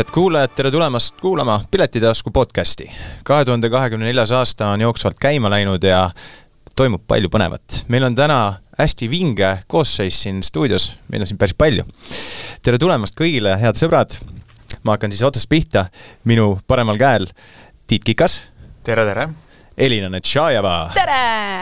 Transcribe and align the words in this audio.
head 0.00 0.10
kuulajad, 0.14 0.48
tere 0.56 0.70
tulemast 0.70 1.20
kuulama 1.20 1.60
Piletitasku 1.70 2.30
podcasti. 2.30 2.90
kahe 3.24 3.44
tuhande 3.44 3.68
kahekümne 3.70 4.06
neljas 4.06 4.32
aasta 4.32 4.68
on 4.68 4.80
jooksvalt 4.80 5.18
käima 5.20 5.50
läinud 5.50 5.82
ja 5.84 6.10
toimub 6.76 7.02
palju 7.06 7.28
põnevat. 7.28 7.84
meil 7.88 8.06
on 8.08 8.14
täna 8.14 8.54
hästi 8.78 9.10
vinge 9.10 9.58
koosseis 9.66 10.22
siin 10.22 10.42
stuudios, 10.42 10.98
meil 11.12 11.20
on 11.20 11.26
siin 11.26 11.38
päris 11.38 11.54
palju. 11.54 11.84
tere 12.62 12.78
tulemast 12.78 13.12
kõigile, 13.20 13.58
head 13.60 13.76
sõbrad. 13.76 14.16
ma 14.82 14.96
hakkan 14.96 15.12
siis 15.12 15.22
otsast 15.22 15.48
pihta, 15.48 15.84
minu 16.24 16.58
paremal 16.66 16.96
käel 16.96 17.28
Tiit 17.86 18.04
Kikas. 18.04 18.40
tere, 18.82 19.04
tere! 19.04 19.28
Elina 19.76 20.08
Netšajeva. 20.08 20.92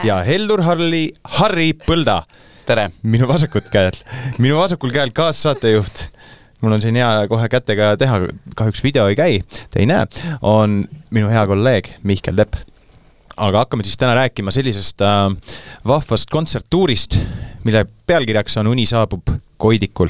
ja 0.04 0.22
Heldur 0.22 0.62
Harli, 0.62 1.10
Harri 1.24 1.72
Põlda. 1.72 2.22
tere! 2.66 2.90
minu 3.02 3.26
vasakut 3.26 3.66
käel, 3.68 3.98
minu 4.38 4.62
vasakul 4.62 4.94
käel 4.94 5.10
kaassaatejuht 5.10 6.17
mul 6.60 6.72
on 6.72 6.82
siin 6.82 6.98
hea 6.98 7.10
kohe 7.30 7.48
kätega 7.50 7.92
teha, 8.00 8.20
kahjuks 8.58 8.82
video 8.84 9.06
ei 9.10 9.16
käi, 9.18 9.38
te 9.70 9.82
ei 9.82 9.86
näe, 9.88 10.06
on 10.42 10.82
minu 11.14 11.30
hea 11.30 11.46
kolleeg 11.46 11.92
Mihkel 12.02 12.38
Tepp. 12.38 12.58
aga 13.36 13.62
hakkame 13.62 13.84
siis 13.86 13.96
täna 13.96 14.16
rääkima 14.18 14.50
sellisest 14.50 15.02
äh, 15.02 15.30
vahvast 15.86 16.30
kontserttuurist, 16.30 17.18
mille 17.64 17.86
pealkirjaks 18.06 18.56
on 18.58 18.66
Uni 18.66 18.86
saabub 18.86 19.30
Koidikul. 19.56 20.08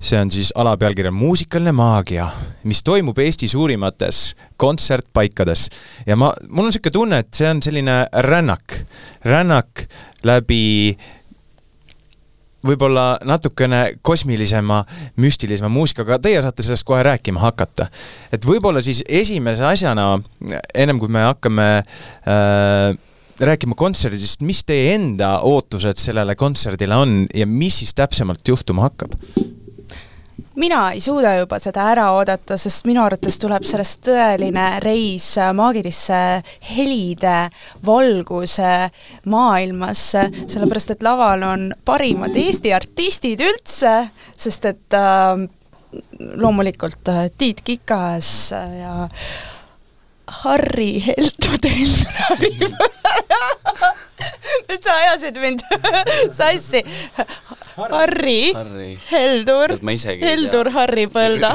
see 0.00 0.20
on 0.20 0.30
siis 0.30 0.52
alapealkirja 0.54 1.10
Muusikaline 1.10 1.72
maagia, 1.72 2.28
mis 2.64 2.82
toimub 2.84 3.18
Eesti 3.18 3.48
suurimates 3.48 4.36
kontsertpaikades. 4.56 5.68
ja 6.06 6.16
ma, 6.16 6.32
mul 6.48 6.64
on 6.64 6.72
niisugune 6.72 6.92
tunne, 6.92 7.18
et 7.18 7.34
see 7.34 7.50
on 7.50 7.62
selline 7.62 8.06
rännak, 8.12 8.80
rännak 9.24 9.88
läbi 10.24 10.96
võib-olla 12.66 13.06
natukene 13.26 13.82
kosmilisema, 14.02 14.82
müstilisema 15.22 15.70
muusikaga, 15.72 16.18
teie 16.22 16.42
saate 16.44 16.64
sellest 16.66 16.86
kohe 16.86 17.02
rääkima 17.06 17.42
hakata. 17.42 17.88
et 18.32 18.46
võib-olla 18.46 18.82
siis 18.82 19.02
esimese 19.08 19.64
asjana, 19.64 20.16
ennem 20.74 21.00
kui 21.02 21.08
me 21.12 21.26
hakkame 21.26 21.68
äh, 21.82 22.96
rääkima 23.40 23.76
kontserdist, 23.76 24.40
mis 24.46 24.64
teie 24.64 24.94
enda 24.94 25.38
ootused 25.44 26.00
sellele 26.00 26.36
kontserdile 26.36 26.96
on 26.96 27.18
ja 27.34 27.46
mis 27.46 27.82
siis 27.82 27.94
täpsemalt 27.94 28.48
juhtuma 28.48 28.88
hakkab? 28.88 29.16
Mina 30.56 30.80
ei 30.92 31.00
suuda 31.04 31.36
juba 31.38 31.58
seda 31.62 31.88
ära 31.92 32.06
oodata, 32.16 32.56
sest 32.60 32.86
minu 32.88 33.02
arvates 33.04 33.38
tuleb 33.42 33.66
sellest 33.68 34.02
tõeline 34.08 34.66
reis 34.84 35.28
maagilisse 35.56 36.20
helide 36.70 37.36
valguse 37.86 38.72
maailmasse, 39.32 40.26
sellepärast 40.46 40.96
et 40.96 41.04
laval 41.06 41.44
on 41.46 41.68
parimad 41.84 42.36
Eesti 42.36 42.72
artistid 42.76 43.42
üldse, 43.44 43.98
sest 44.36 44.70
et 44.72 44.96
äh, 44.96 45.46
loomulikult 46.36 47.12
äh, 47.12 47.28
Tiit 47.38 47.62
Kikas 47.64 48.32
ja 48.52 49.08
Harri 50.26 50.98
Heltudel 51.06 51.94
nüüd 54.68 54.82
sa 54.82 54.94
ajasid 55.02 55.38
mind 55.40 55.62
sassi. 56.32 56.82
Harri, 57.76 58.52
Harri., 58.56 58.92
Heldur, 59.10 59.76
Heldur 60.22 60.70
Harri 60.74 61.06
Põlda. 61.12 61.52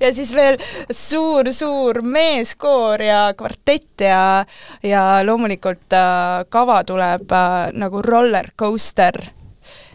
Ja 0.00 0.10
siis 0.12 0.32
veel 0.34 0.58
suur-suur 0.92 2.02
meeskoor 2.04 3.00
ja 3.00 3.20
kvartett 3.38 4.02
ja, 4.04 4.44
ja 4.84 5.02
loomulikult 5.24 5.94
äh, 5.96 6.42
kava 6.52 6.82
tuleb 6.84 7.32
äh, 7.32 7.54
nagu 7.72 8.02
roller 8.04 8.50
coaster, 8.58 9.16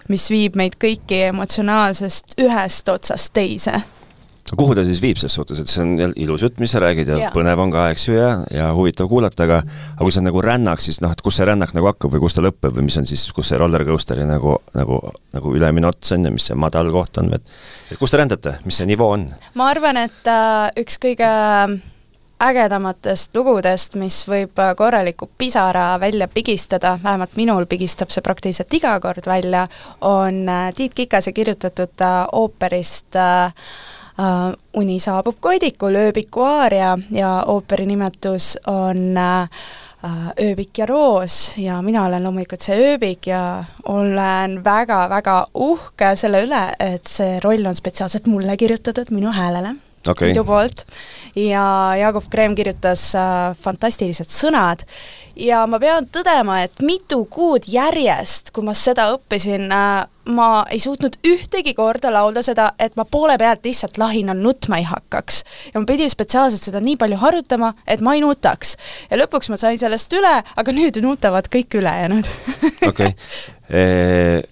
mis 0.10 0.26
viib 0.34 0.58
meid 0.58 0.80
kõiki 0.82 1.28
emotsionaalsest 1.28 2.40
ühest 2.42 2.90
otsast 2.90 3.36
teise 3.38 3.84
kuhu 4.58 4.76
ta 4.76 4.84
siis 4.88 5.02
viib 5.04 5.20
ses 5.22 5.34
suhtes, 5.36 5.60
et 5.62 5.72
see 5.72 5.84
on 5.84 6.14
ilus 6.20 6.46
jutt, 6.46 6.60
mis 6.62 6.72
sa 6.74 6.82
räägid 6.84 7.12
ja, 7.12 7.18
ja. 7.26 7.32
põnev 7.36 7.60
on 7.64 7.74
ka, 7.74 7.88
eks 7.94 8.08
ju, 8.10 8.16
ja, 8.18 8.32
ja 8.54 8.72
huvitav 8.78 9.10
kuulata, 9.12 9.46
aga 9.48 9.62
aga 9.62 10.02
kui 10.02 10.14
see 10.14 10.24
on 10.24 10.30
nagu 10.30 10.44
rännak, 10.46 10.84
siis 10.84 11.02
noh, 11.04 11.14
et 11.14 11.22
kus 11.24 11.40
see 11.40 11.48
rännak 11.48 11.76
nagu 11.78 11.92
hakkab 11.92 12.16
või 12.16 12.24
kus 12.26 12.38
ta 12.38 12.46
lõpeb 12.46 12.76
või 12.78 12.88
mis 12.90 13.00
on 13.02 13.08
siis, 13.10 13.28
kus 13.36 13.52
see 13.52 13.62
roller 13.62 13.86
coaster'i 13.88 14.28
nagu, 14.28 14.58
nagu, 14.78 15.00
nagu 15.36 15.56
ülemine 15.56 15.90
ots 15.92 16.16
on 16.16 16.28
ja 16.28 16.34
mis 16.34 16.50
see 16.52 16.60
madal 16.60 16.92
koht 16.94 17.22
on, 17.22 17.32
et 17.38 17.56
et 17.92 18.00
kus 18.00 18.14
te 18.14 18.22
rändate, 18.22 18.58
mis 18.66 18.82
see 18.82 18.90
nivoo 18.90 19.14
on? 19.16 19.30
ma 19.60 19.72
arvan, 19.72 20.04
et 20.04 20.30
äh, 20.32 20.68
üks 20.82 21.00
kõige 21.02 21.32
ägedamatest 22.42 23.36
lugudest, 23.38 23.96
mis 24.02 24.24
võib 24.30 24.60
äh, 24.60 24.74
korraliku 24.78 25.30
pisara 25.38 25.94
välja 26.02 26.28
pigistada, 26.28 26.98
vähemalt 27.04 27.38
minul 27.38 27.68
pigistab 27.70 28.12
see 28.14 28.24
praktiliselt 28.26 28.74
iga 28.74 28.96
kord 29.04 29.28
välja, 29.30 29.68
on 30.02 30.44
äh, 30.50 30.70
Tiit 30.76 30.98
Kikase 30.98 31.34
kirjutatud 31.38 32.02
äh, 32.02 32.22
ooperist 32.32 33.16
äh, 33.16 33.54
uh, 34.22 34.54
Uni 34.78 35.00
saabub 35.02 35.40
Koidikul, 35.40 35.98
ööbiku 36.06 36.46
aaria 36.46 36.98
ja 37.12 37.32
ooperi 37.52 37.86
nimetus 37.90 38.54
on 38.70 39.18
uh, 39.18 39.62
ööbik 40.42 40.78
ja 40.78 40.86
roos. 40.86 41.58
Ja 41.58 41.82
mina 41.82 42.06
olen 42.06 42.24
loomulikult 42.24 42.64
see 42.66 42.80
ööbik 42.94 43.28
ja 43.32 43.64
olen 43.90 44.60
väga-väga 44.66 45.38
uhke 45.54 46.16
selle 46.16 46.46
üle, 46.48 46.66
et 46.80 47.10
see 47.10 47.40
roll 47.44 47.66
on 47.66 47.78
spetsiaalselt 47.78 48.30
mulle 48.32 48.58
kirjutatud, 48.58 49.14
minu 49.14 49.34
häälele 49.36 49.76
okay. 50.08 50.32
Tiidu 50.32 50.44
poolt 50.48 50.86
ja 51.36 51.64
Jaagup 52.00 52.30
Kreem 52.32 52.56
kirjutas 52.58 53.12
äh, 53.16 53.52
fantastilised 53.58 54.32
sõnad 54.32 54.86
ja 55.40 55.64
ma 55.70 55.80
pean 55.82 56.08
tõdema, 56.12 56.62
et 56.66 56.82
mitu 56.86 57.24
kuud 57.32 57.68
järjest, 57.72 58.52
kui 58.56 58.66
ma 58.66 58.76
seda 58.78 59.10
õppisin 59.16 59.68
äh,, 59.72 60.04
ma 60.32 60.50
ei 60.70 60.80
suutnud 60.82 61.18
ühtegi 61.28 61.74
korda 61.78 62.12
laulda 62.14 62.44
seda, 62.46 62.72
et 62.80 62.96
ma 63.00 63.06
poole 63.10 63.38
pealt 63.42 63.66
lihtsalt 63.66 63.98
lahinal 64.02 64.38
nutma 64.38 64.82
ei 64.82 64.86
hakkaks. 64.88 65.44
ja 65.74 65.82
ma 65.82 65.90
pidin 65.90 66.12
spetsiaalselt 66.12 66.62
seda 66.62 66.82
nii 66.84 66.98
palju 67.02 67.18
harjutama, 67.22 67.74
et 67.88 68.02
ma 68.02 68.16
ei 68.16 68.24
nutaks. 68.26 68.78
ja 69.10 69.22
lõpuks 69.22 69.50
ma 69.50 69.60
sain 69.62 69.80
sellest 69.82 70.14
üle, 70.14 70.36
aga 70.56 70.76
nüüd 70.76 71.02
nutavad 71.02 71.50
kõik 71.52 71.80
ülejäänud. 71.82 72.34
okei 72.88 73.14
okay 73.70 74.50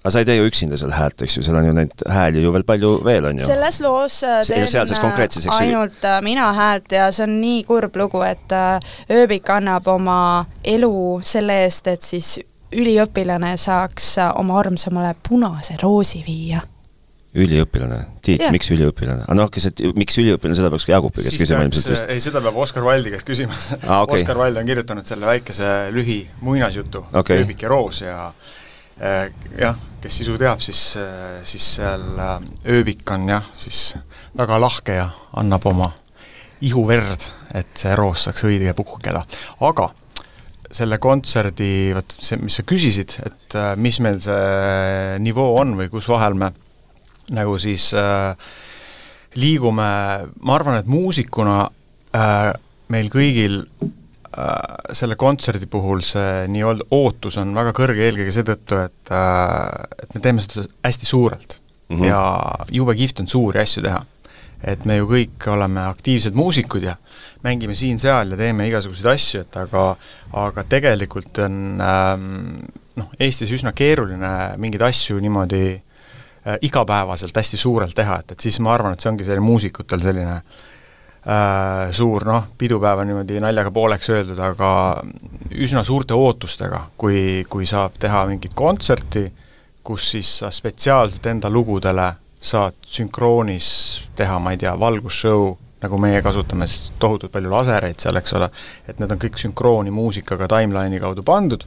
aga 0.00 0.12
sa 0.14 0.22
ei 0.22 0.28
tee 0.28 0.38
ju 0.38 0.48
üksinda 0.48 0.78
seal 0.80 0.92
häält, 0.96 1.20
eks 1.26 1.36
ju, 1.36 1.44
seal 1.44 1.58
on 1.60 1.66
ju 1.68 1.74
neid 1.76 2.04
hääli 2.08 2.44
ju 2.44 2.52
veel 2.54 2.64
palju 2.68 2.92
veel, 3.04 3.26
on 3.30 3.40
ju? 3.42 3.46
selles 3.48 3.80
loos 3.84 4.20
äh, 4.24 4.40
teen 4.48 4.94
konkreetses, 5.02 5.48
ainult 5.58 6.04
äh, 6.08 6.20
mina 6.24 6.50
häält 6.56 6.92
ja 6.96 7.10
see 7.12 7.26
on 7.26 7.36
nii 7.42 7.62
kurb 7.68 7.98
lugu, 8.00 8.22
et 8.24 8.54
äh, 8.56 8.80
ööbik 9.12 9.50
annab 9.52 9.88
oma 9.92 10.46
elu 10.64 10.94
selle 11.26 11.62
eest, 11.66 11.92
et 11.92 12.06
siis 12.06 12.38
üliõpilane 12.70 13.56
saaks 13.60 14.14
oma 14.38 14.60
armsamale 14.62 15.12
punase 15.28 15.76
roosi 15.82 16.24
viia 16.26 16.62
üliõpilane, 17.36 17.98
Tiit, 18.26 18.42
miks 18.50 18.72
üliõpilane? 18.74 19.26
aga 19.26 19.36
noh, 19.36 19.50
kes, 19.52 19.68
et 19.68 19.82
miks 19.94 20.16
üliõpilane, 20.18 20.56
seda 20.58 20.70
peaks 20.72 20.86
ka 20.88 20.96
Jaagupi 20.96 21.22
käest 21.26 21.38
küsima 21.38 21.60
ilmselt 21.66 21.92
vist. 21.92 22.08
ei, 22.10 22.22
seda 22.24 22.40
peab 22.42 22.56
Oskar 22.64 22.86
Valdi 22.88 23.12
käest 23.12 23.28
küsima 23.28 23.52
ah,. 23.84 24.00
Okay. 24.06 24.22
Oskar 24.22 24.40
Vald 24.40 24.58
on 24.58 24.66
kirjutanud 24.66 25.06
selle 25.06 25.28
väikese 25.28 25.68
lühi 25.94 26.24
muinasjutu 26.40 27.04
okay., 27.12 27.44
Ööbik 27.44 27.68
ja 27.68 27.70
roos 27.70 28.00
ja 28.02 28.16
Äh, 28.30 28.49
jah, 29.00 29.78
kes 30.00 30.20
sisu 30.20 30.36
teab, 30.40 30.60
siis, 30.64 30.80
äh, 31.00 31.40
siis 31.46 31.66
seal 31.76 32.04
äh, 32.20 32.36
ööbik 32.76 33.08
on 33.14 33.28
jah, 33.30 33.46
siis 33.56 33.94
väga 34.36 34.60
lahke 34.60 34.96
ja 34.98 35.08
annab 35.40 35.66
oma 35.70 35.90
ihuverd, 36.64 37.24
et 37.56 37.72
see 37.80 37.94
roos 37.96 38.26
saaks 38.26 38.44
õige 38.48 38.74
puhkeda. 38.76 39.24
aga 39.66 39.90
selle 40.70 41.00
kontserdi, 41.02 41.90
vot 41.96 42.14
see, 42.14 42.38
mis 42.38 42.60
sa 42.60 42.62
küsisid, 42.62 43.16
et 43.26 43.56
mis 43.80 43.96
meil 44.04 44.20
see 44.22 45.16
nivoo 45.18 45.56
on 45.58 45.74
või 45.80 45.88
kus 45.90 46.06
vahel 46.12 46.36
me 46.38 46.52
nagu 47.34 47.56
siis 47.58 47.90
äh, 47.98 48.36
liigume, 49.34 49.88
ma 50.30 50.54
arvan, 50.54 50.78
et 50.78 50.90
muusikuna 50.90 51.62
äh, 52.14 52.52
meil 52.90 53.10
kõigil 53.10 53.64
Äh, 53.80 54.09
selle 54.94 55.16
kontserdi 55.18 55.66
puhul 55.66 56.04
see 56.06 56.46
nii-öelda 56.52 56.86
ootus 56.94 57.38
on 57.42 57.50
väga 57.54 57.72
kõrge 57.74 58.04
eelkõige 58.06 58.34
seetõttu, 58.34 58.78
et 58.84 59.10
äh, 59.14 59.64
et 60.04 60.14
me 60.14 60.22
teeme 60.22 60.44
seda 60.44 60.68
hästi 60.86 61.06
suurelt 61.06 61.58
mm 61.88 61.96
-hmm. 61.96 62.04
ja 62.06 62.20
jube 62.70 62.94
kihvt 62.94 63.20
on 63.20 63.28
suuri 63.28 63.60
asju 63.60 63.82
teha. 63.82 64.04
et 64.64 64.84
me 64.84 64.96
ju 64.96 65.06
kõik 65.08 65.46
oleme 65.48 65.80
aktiivsed 65.80 66.34
muusikud 66.34 66.82
ja 66.82 66.96
mängime 67.42 67.74
siin-seal 67.74 68.30
ja 68.30 68.36
teeme 68.36 68.68
igasuguseid 68.68 69.06
asju, 69.14 69.40
et 69.40 69.56
aga 69.56 69.96
aga 70.32 70.64
tegelikult 70.64 71.38
on 71.38 71.80
ähm, 71.80 72.58
noh, 72.96 73.08
Eestis 73.20 73.50
üsna 73.50 73.72
keeruline 73.72 74.54
mingeid 74.56 74.82
asju 74.82 75.18
niimoodi 75.18 75.72
äh, 75.72 76.58
igapäevaselt 76.60 77.36
hästi 77.36 77.56
suurelt 77.56 77.94
teha, 77.94 78.18
et, 78.20 78.32
et 78.32 78.40
siis 78.40 78.60
ma 78.60 78.74
arvan, 78.74 78.92
et 78.92 79.00
see 79.00 79.10
ongi 79.10 79.24
selline 79.24 79.46
muusikutel 79.46 80.02
selline 80.02 80.36
äh, 80.36 80.36
äh, 80.36 80.69
suur 81.92 82.24
noh, 82.24 82.46
pidupäev 82.58 83.02
on 83.02 83.10
niimoodi 83.10 83.40
naljaga 83.44 83.70
pooleks 83.70 84.08
öeldud, 84.08 84.38
aga 84.40 84.70
üsna 85.60 85.82
suurte 85.84 86.16
ootustega, 86.16 86.86
kui, 86.96 87.44
kui 87.50 87.66
saab 87.68 87.98
teha 88.00 88.24
mingit 88.30 88.54
kontserti, 88.56 89.26
kus 89.84 90.10
siis 90.14 90.30
sa 90.40 90.50
spetsiaalselt 90.54 91.26
enda 91.26 91.50
lugudele 91.52 92.06
saad 92.40 92.78
sünkroonis 92.88 93.66
teha, 94.16 94.38
ma 94.40 94.54
ei 94.54 94.60
tea, 94.60 94.72
valgusshow, 94.80 95.50
nagu 95.80 95.98
meie 96.00 96.22
kasutame 96.24 96.68
siis 96.68 96.92
tohutult 97.00 97.32
palju 97.32 97.52
lasereid 97.52 98.00
seal, 98.00 98.16
eks 98.20 98.36
ole, 98.38 98.48
et 98.88 99.00
need 99.00 99.12
on 99.12 99.20
kõik 99.20 99.40
sünkrooni 99.40 99.92
muusikaga 99.92 100.48
timeline'i 100.48 101.00
kaudu 101.02 101.24
pandud, 101.26 101.66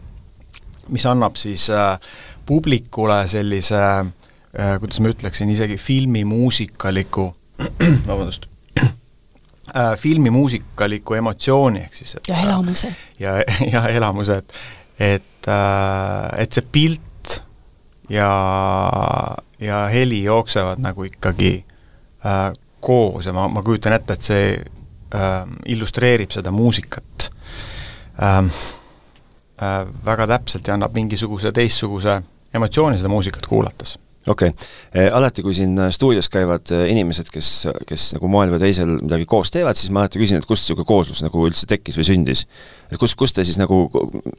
mis 0.94 1.06
annab 1.10 1.38
siis 1.40 1.68
äh, 1.74 2.00
publikule 2.46 3.22
sellise 3.30 3.84
äh, 3.84 4.74
kuidas 4.82 5.02
ma 5.02 5.14
ütleksin, 5.14 5.54
isegi 5.54 5.78
filmimuusikaliku 5.82 7.30
vabandust 8.10 8.50
äh,, 9.70 9.98
filmimuusikaliku 9.98 11.14
emotsiooni, 11.14 11.80
ehk 11.88 11.94
siis 11.94 12.16
et, 12.16 12.28
ja 12.28 12.42
elamuse. 12.44 12.96
ja, 13.20 13.38
ja 13.74 13.88
elamuse, 13.88 14.42
et 14.42 14.54
et 15.00 15.48
äh,, 15.48 16.42
et 16.44 16.54
see 16.54 16.66
pilt 16.72 17.40
ja, 18.10 18.30
ja 19.60 19.86
heli 19.92 20.24
jooksevad 20.24 20.82
nagu 20.84 21.04
ikkagi 21.04 21.66
äh, 22.26 22.54
koos 22.84 23.26
ja 23.26 23.34
ma, 23.34 23.48
ma 23.48 23.64
kujutan 23.64 23.96
ette, 23.96 24.14
et 24.14 24.22
see 24.22 24.48
äh, 24.60 25.34
illustreerib 25.66 26.32
seda 26.36 26.52
muusikat 26.52 27.30
äh, 28.22 28.38
äh, 28.38 29.80
väga 30.06 30.28
täpselt 30.36 30.68
ja 30.68 30.78
annab 30.78 30.96
mingisuguse 30.96 31.52
teistsuguse 31.56 32.22
emotsiooni 32.54 33.00
seda 33.00 33.10
muusikat 33.10 33.48
kuulates 33.50 33.98
okei 34.28 34.50
okay., 34.50 34.68
eh, 34.94 35.10
alati 35.14 35.44
kui 35.44 35.56
siin 35.58 35.78
stuudios 35.92 36.30
käivad 36.32 36.72
eh, 36.76 36.86
inimesed, 36.92 37.30
kes, 37.34 37.50
kes 37.88 38.10
nagu 38.18 38.30
moel 38.32 38.54
või 38.54 38.62
teisel 38.64 38.96
midagi 39.02 39.28
koos 39.30 39.52
teevad, 39.54 39.80
siis 39.80 39.92
ma 39.94 40.04
alati 40.04 40.22
küsin, 40.22 40.40
et 40.40 40.48
kust 40.50 40.66
niisugune 40.66 40.88
kooslus 40.88 41.24
nagu 41.26 41.44
üldse 41.48 41.68
tekkis 41.70 42.00
või 42.00 42.08
sündis. 42.08 42.46
et 42.92 43.00
kus, 43.02 43.16
kus 43.20 43.36
te 43.36 43.46
siis 43.48 43.60
nagu, 43.62 43.86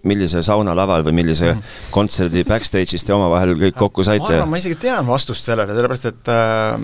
millise 0.08 0.42
saunalaval 0.46 1.04
või 1.06 1.18
millise 1.20 1.52
mm. 1.52 1.76
kontserdi 1.94 2.44
backstage'is 2.48 3.04
te 3.04 3.14
omavahel 3.16 3.56
kõik 3.60 3.78
kokku 3.78 4.06
saite? 4.06 4.24
ma 4.24 4.40
arvan, 4.40 4.54
ma 4.54 4.62
isegi 4.62 4.80
tean 4.86 5.06
vastust 5.08 5.44
sellele, 5.44 5.76
sellepärast 5.76 6.10
et 6.12 6.32
äh, 6.32 6.74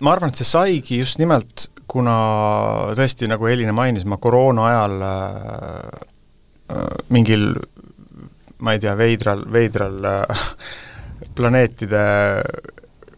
ma 0.00 0.12
arvan, 0.16 0.32
et 0.32 0.40
see 0.40 0.48
saigi 0.48 1.00
just 1.00 1.22
nimelt, 1.22 1.68
kuna 1.86 2.16
tõesti, 2.98 3.28
nagu 3.30 3.46
Elina 3.46 3.74
mainis, 3.76 4.06
ma 4.08 4.18
koroona 4.18 4.66
ajal 4.72 4.98
äh, 5.06 6.04
äh, 6.74 6.86
mingil 7.14 7.52
ma 8.64 8.72
ei 8.72 8.80
tea, 8.82 8.96
veidral, 8.98 9.44
veidral 9.52 10.04
äh, 10.04 10.46
planeetide 11.36 12.02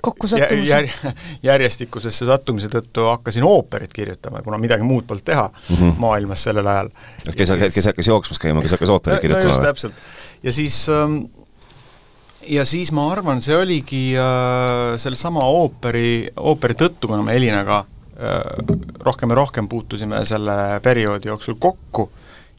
kokkusattumise 0.03 0.71
jär, 0.71 0.89
järjestikusesse 1.51 2.27
sattumise 2.29 2.71
tõttu 2.73 3.09
hakkasin 3.09 3.45
ooperit 3.47 3.93
kirjutama, 3.95 4.43
kuna 4.47 4.61
midagi 4.63 4.87
muud 4.87 5.07
polnud 5.09 5.25
teha 5.27 5.49
mm 5.49 5.77
-hmm. 5.77 5.99
maailmas 5.99 6.43
sellel 6.47 6.67
ajal. 6.67 6.89
kes, 7.37 7.51
kes 7.75 7.87
hakkas 7.87 8.07
jooksmas 8.07 8.39
käima, 8.39 8.63
kes 8.63 8.77
hakkas 8.77 8.95
ooperit 8.95 9.21
kirjutama? 9.21 9.49
no 9.49 9.55
just, 9.55 9.63
täpselt. 9.63 9.95
ja 10.43 10.53
siis 10.53 10.89
ähm, 10.89 11.21
ja 12.47 12.65
siis 12.65 12.93
ma 12.93 13.11
arvan, 13.13 13.43
see 13.43 13.57
oligi 13.57 14.03
äh, 14.17 14.97
sellesama 14.97 15.45
ooperi, 15.45 16.29
ooperi 16.37 16.75
tõttu, 16.75 17.11
kuna 17.11 17.23
me 17.23 17.37
Elinaga 17.37 17.79
äh, 17.79 18.39
rohkem 19.01 19.31
ja 19.31 19.41
rohkem 19.43 19.69
puutusime 19.69 20.25
selle 20.25 20.81
perioodi 20.83 21.29
jooksul 21.29 21.59
kokku 21.59 22.11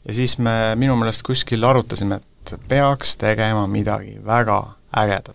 ja 0.08 0.14
siis 0.14 0.38
me 0.38 0.74
minu 0.76 0.96
meelest 0.96 1.22
kuskil 1.26 1.64
arutasime, 1.64 2.20
et 2.20 2.54
peaks 2.68 3.16
tegema 3.16 3.66
midagi 3.66 4.18
väga 4.26 4.62
ägedat 4.96 5.34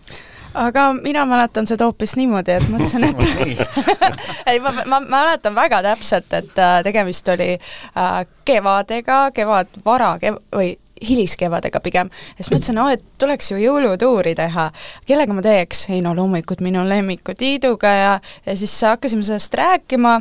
aga 0.56 0.92
mina 0.92 1.26
mäletan 1.26 1.66
seda 1.66 1.84
hoopis 1.84 2.16
niimoodi, 2.16 2.56
et 2.56 2.68
mõtlesin, 2.72 3.04
et 3.04 3.66
ei, 4.50 4.60
ma, 4.60 4.72
ma 4.88 5.00
mäletan 5.00 5.54
väga 5.54 5.82
täpselt, 5.84 6.32
et 6.32 6.58
äh, 6.58 6.78
tegemist 6.86 7.28
oli 7.28 7.52
äh, 7.58 8.18
kevadega, 8.48 9.20
kevad, 9.36 9.76
vara 9.84 10.14
kev-, 10.22 10.40
või 10.54 10.72
hiliskevadega 11.02 11.80
pigem. 11.84 12.10
siis 12.36 12.48
mõtlesin, 12.50 12.78
et 12.92 13.02
tuleks 13.18 13.50
ju 13.50 13.58
jõulutuuri 13.60 14.34
teha. 14.34 14.70
kellega 15.06 15.32
ma 15.36 15.42
teeks? 15.44 15.88
ei 15.90 16.00
no 16.00 16.14
loomulikult 16.16 16.60
minu 16.64 16.84
lemmiku 16.88 17.34
Tiiduga 17.36 17.88
ja, 17.88 18.12
ja 18.46 18.56
siis 18.56 18.72
hakkasime 18.82 19.22
sellest 19.22 19.54
rääkima 19.54 20.20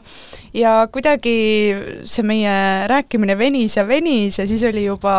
ja 0.54 0.88
kuidagi 0.92 1.36
see 2.04 2.26
meie 2.28 2.88
rääkimine 2.92 3.38
venis 3.38 3.78
ja 3.78 3.88
venis 3.88 4.40
ja 4.40 4.48
siis 4.48 4.64
oli 4.68 4.86
juba 4.86 5.16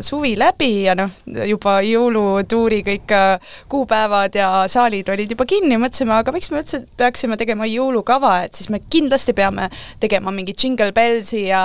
suvi 0.00 0.36
läbi 0.38 0.84
ja 0.84 0.94
noh, 0.94 1.10
juba 1.26 1.80
jõulutuuri 1.82 2.82
kõik 2.86 3.14
äh, 3.16 3.54
kuupäevad 3.68 4.34
ja 4.38 4.50
saalid 4.70 5.08
olid 5.10 5.30
juba 5.30 5.46
kinni, 5.48 5.78
mõtlesime, 5.80 6.14
aga 6.20 6.34
miks 6.34 6.50
me 6.50 6.62
üldse 6.62 6.84
peaksime 6.96 7.38
tegema 7.40 7.66
jõulukava, 7.68 8.44
et 8.46 8.54
siis 8.58 8.70
me 8.70 8.80
kindlasti 8.90 9.34
peame 9.36 9.68
tegema 10.00 10.32
mingi 10.34 10.54
Jingle 10.54 10.92
Bellsi 10.94 11.46
ja, 11.48 11.62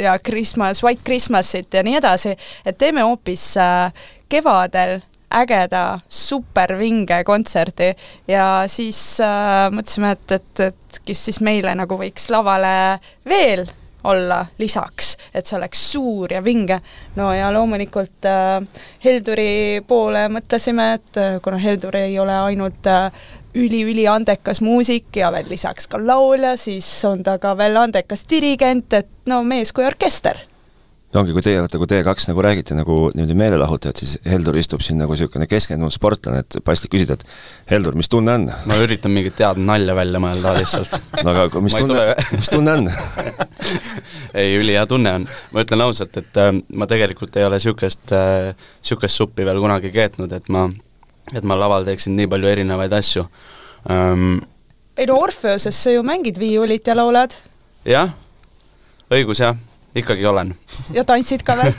ja 0.00 0.16
Christmas, 0.20 0.82
White 0.84 1.04
Christmasit 1.06 1.74
ja 1.74 1.84
nii 1.86 1.98
edasi 2.00 2.36
et 2.66 2.78
teeme 2.78 3.06
hoopis 3.06 3.52
äh, 3.62 3.92
kevadel 4.28 4.98
ägeda 5.36 5.98
supervinge 6.08 7.22
kontserdi 7.24 7.92
ja 8.28 8.64
siis 8.70 9.20
äh, 9.20 9.66
mõtlesime, 9.74 10.12
et, 10.16 10.38
et, 10.38 10.62
et 10.70 11.00
kes 11.06 11.24
siis 11.28 11.40
meile 11.44 11.74
nagu 11.78 11.98
võiks 11.98 12.30
lavale 12.32 13.00
veel 13.28 13.66
olla 14.06 14.46
lisaks, 14.58 15.16
et 15.34 15.46
see 15.46 15.56
oleks 15.58 15.80
suur 15.92 16.32
ja 16.32 16.42
vinge. 16.44 16.78
no 17.16 17.32
ja 17.34 17.50
loomulikult 17.52 18.28
äh, 18.30 18.60
Helduri 19.04 19.82
poole 19.86 20.28
mõtlesime, 20.32 20.92
et 20.98 21.20
äh, 21.20 21.38
kuna 21.42 21.58
Heldur 21.58 21.96
ei 21.98 22.18
ole 22.22 22.36
ainult 22.46 22.86
äh, 22.86 23.10
üliüliandekas 23.56 24.60
muusik 24.60 25.16
ja 25.16 25.32
veel 25.32 25.48
lisaks 25.50 25.88
ka 25.90 25.98
laulja, 26.00 26.56
siis 26.60 26.88
on 27.08 27.24
ta 27.26 27.38
ka 27.42 27.56
veel 27.58 27.76
andekas 27.80 28.26
dirigent, 28.30 28.92
et 28.92 29.10
no 29.26 29.42
mees 29.42 29.72
kui 29.72 29.86
orkester 29.86 30.45
ongi, 31.14 31.32
kui 31.32 31.42
teie 31.44 31.60
olete, 31.60 31.78
kui 31.78 31.88
teie 31.90 32.04
kaks 32.04 32.26
nagu 32.28 32.42
räägite 32.42 32.74
nagu 32.76 32.96
niimoodi 33.14 33.36
meelelahutajad, 33.38 34.00
siis 34.00 34.16
Heldur 34.26 34.56
istub 34.58 34.82
siin 34.84 34.98
nagu 35.00 35.14
niisugune 35.14 35.46
keskendunud 35.48 35.94
sportlane, 35.94 36.42
et 36.42 36.58
paslik 36.66 36.92
küsida, 36.92 37.14
et 37.16 37.70
Heldur, 37.70 37.94
mis 37.98 38.10
tunne 38.12 38.34
on? 38.34 38.46
ma 38.68 38.78
üritan 38.82 39.14
mingit 39.14 39.38
head 39.40 39.60
nalja 39.62 39.94
välja 39.96 40.20
mõelda 40.22 40.54
lihtsalt 40.58 40.96
no 41.26 41.34
aga 41.46 41.62
mis 41.64 41.76
tunne, 41.78 42.06
mis 42.34 42.50
tunne 42.52 42.74
on 42.74 42.90
ei, 44.40 44.56
ülihea 44.58 44.86
tunne 44.90 45.14
on. 45.20 45.28
ma 45.54 45.64
ütlen 45.64 45.86
ausalt, 45.86 46.18
et 46.20 46.42
äh, 46.42 46.50
ma 46.74 46.90
tegelikult 46.90 47.38
ei 47.38 47.46
ole 47.46 47.60
niisugust 47.60 48.16
äh,, 48.16 48.50
niisugust 48.82 49.22
suppi 49.22 49.46
veel 49.46 49.62
kunagi 49.62 49.92
keetnud, 49.94 50.34
et 50.36 50.50
ma, 50.52 50.66
et 51.32 51.46
ma 51.46 51.58
laval 51.60 51.86
teeksin 51.86 52.18
nii 52.18 52.30
palju 52.34 52.52
erinevaid 52.56 52.98
asju 52.98 53.24
um,. 53.88 54.42
ei 54.96 55.08
no 55.08 55.20
Orfeoses 55.22 55.78
sa 55.86 55.94
ju 55.94 56.02
mängid 56.06 56.42
viiulit 56.42 56.86
ja 56.86 56.98
laulad. 56.98 57.38
jah, 57.86 58.12
õigus 59.12 59.44
jah 59.44 59.56
ikkagi 60.02 60.26
olen. 60.26 60.54
ja 60.94 61.04
tantsid 61.08 61.44
ka 61.46 61.56
veel 61.60 61.76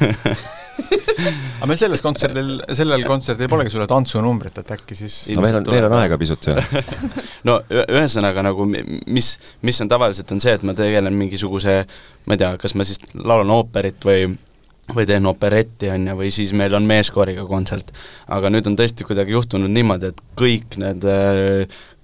aga 0.77 1.67
meil 1.69 1.79
selles 1.79 2.03
kontserdil, 2.05 2.51
sellel 2.77 3.03
kontserdil 3.07 3.49
polegi 3.49 3.73
sulle 3.73 3.87
tantsunumbrit, 3.89 4.59
et 4.61 4.73
äkki 4.77 4.97
siis 4.97 5.15
no 5.33 5.45
veel 5.45 5.59
on, 5.59 5.69
veel 5.73 5.87
on 5.89 5.97
aega 5.99 6.19
pisut 6.21 6.49
ju 6.49 6.55
no 7.49 7.59
ühesõnaga 7.69 8.45
nagu 8.45 8.67
mis, 8.69 9.31
mis 9.65 9.81
on 9.83 9.91
tavaliselt, 9.91 10.33
on 10.35 10.43
see, 10.43 10.57
et 10.57 10.65
ma 10.67 10.75
tegelen 10.77 11.15
mingisuguse 11.17 11.79
ma 12.27 12.37
ei 12.37 12.43
tea, 12.43 12.53
kas 12.61 12.77
ma 12.77 12.85
siis 12.87 13.01
laulan 13.17 13.55
ooperit 13.57 14.05
või 14.07 14.27
või 14.95 15.03
teen 15.03 15.25
operetti, 15.27 15.89
on 15.91 16.05
ju, 16.07 16.13
või 16.15 16.29
siis 16.31 16.53
meil 16.55 16.71
on 16.77 16.85
meeskooriga 16.87 17.43
kontsert. 17.47 17.89
aga 18.31 18.47
nüüd 18.53 18.69
on 18.69 18.77
tõesti 18.79 19.03
kuidagi 19.03 19.35
juhtunud 19.35 19.71
niimoodi, 19.71 20.13
et 20.13 20.21
kõik 20.39 20.77
need 20.79 21.03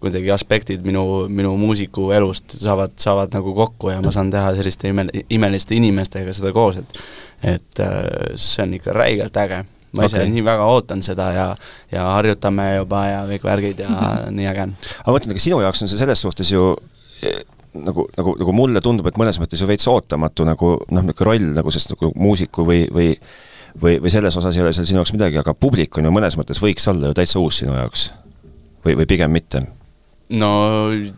kuidagi 0.03 0.31
aspektid 0.33 0.83
minu, 0.85 1.03
minu 1.31 1.53
muusiku 1.59 2.09
elust 2.15 2.57
saavad, 2.59 2.95
saavad 2.99 3.33
nagu 3.35 3.53
kokku 3.57 3.93
ja 3.93 4.01
ma 4.03 4.11
saan 4.15 4.31
teha 4.33 4.53
selliste 4.57 4.91
ime, 4.91 5.07
imeliste 5.33 5.77
inimestega 5.79 6.35
seda 6.35 6.53
koos, 6.55 6.81
et 6.81 6.99
et 7.43 7.79
äh, 7.83 8.35
see 8.39 8.63
on 8.63 8.75
ikka 8.77 8.93
räigelt 8.95 9.37
äge. 9.37 9.63
ma 9.93 10.07
ise 10.07 10.17
okay. 10.17 10.29
nii 10.31 10.41
väga 10.45 10.65
ootan 10.65 11.03
seda 11.05 11.25
ja, 11.35 11.47
ja 11.91 12.05
harjutame 12.15 12.69
juba 12.79 13.03
ja 13.05 13.23
kõik 13.29 13.43
värgid 13.45 13.83
ja 13.83 13.89
nii 14.37 14.47
äge 14.49 14.67
on. 14.67 14.75
aga 14.75 15.11
ma 15.11 15.17
mõtlen, 15.17 15.35
aga 15.35 15.43
sinu 15.47 15.59
jaoks 15.61 15.83
on 15.85 15.91
see 15.91 16.01
selles 16.01 16.23
suhtes 16.25 16.51
ju 16.51 16.71
eh, 17.21 17.43
nagu, 17.73 18.07
nagu, 18.17 18.35
nagu 18.39 18.55
mulle 18.55 18.81
tundub, 18.81 19.09
et 19.09 19.19
mõnes 19.19 19.39
mõttes 19.41 19.61
ju 19.61 19.69
veits 19.69 19.87
ootamatu 19.91 20.47
nagu 20.47 20.75
noh, 20.89 21.03
niisugune 21.03 21.29
roll 21.29 21.49
nagu 21.59 21.73
sest 21.73 21.93
nagu 21.95 22.13
muusiku 22.15 22.65
või, 22.67 22.85
või 22.93 23.11
või, 23.81 23.97
või 24.01 24.11
selles 24.13 24.37
osas 24.37 24.55
ei 24.57 24.61
ole 24.61 24.73
seal 24.73 24.85
sinu 24.85 25.01
jaoks 25.01 25.13
midagi, 25.15 25.39
aga 25.41 25.53
publik 25.53 25.97
on 25.97 26.05
ju 26.07 26.13
mõnes 26.13 26.37
mõttes 26.37 26.61
võiks 26.61 26.85
olla 26.89 27.09
ju 27.09 27.17
täitsa 27.17 27.41
uus 27.41 27.61
sinu 27.63 27.73
jaoks. 27.77 28.11
või, 28.85 28.97
või 28.99 29.07
pigem 29.09 29.31
mitte 29.31 29.63
no 30.33 30.53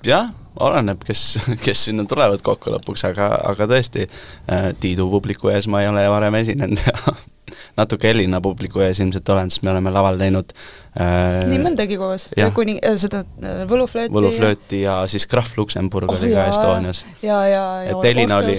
jah, 0.06 0.32
oleneb, 0.60 1.04
kes, 1.08 1.24
kes 1.66 1.88
sinna 1.90 2.06
tulevad 2.10 2.44
kokku 2.46 2.74
lõpuks, 2.76 3.06
aga, 3.10 3.32
aga 3.52 3.70
tõesti, 3.72 4.08
äh, 4.52 4.72
Tiidu 4.80 5.08
publiku 5.12 5.52
ees 5.54 5.70
ma 5.72 5.84
ei 5.84 5.92
ole 5.92 6.06
varem 6.12 6.42
esinenud 6.42 6.84
ja 6.86 6.96
natuke 7.78 8.10
Elina 8.10 8.42
publiku 8.42 8.84
ees 8.86 9.00
ilmselt 9.04 9.30
olen, 9.30 9.52
sest 9.54 9.66
me 9.66 9.72
oleme 9.74 9.92
laval 9.94 10.18
teinud 10.20 10.54
äh, 11.00 11.44
nii 11.50 11.62
mõndagi 11.62 11.98
koos, 12.00 12.28
kuni 12.56 12.78
äh, 12.80 12.96
seda 13.00 13.22
äh, 13.44 13.64
võluflööti 13.70 14.14
võluflööti 14.16 14.82
ja, 14.84 15.00
ja 15.04 15.12
siis 15.12 15.28
Krahv 15.30 15.58
Luksemburg 15.60 16.12
oh, 16.12 16.20
oli 16.20 16.32
ka 16.34 16.48
Estonias. 16.52 17.04
ja, 17.24 17.40
ja, 17.50 17.64
ja 17.86 17.94
et 17.94 18.10
Elina 18.12 18.40
oli, 18.42 18.58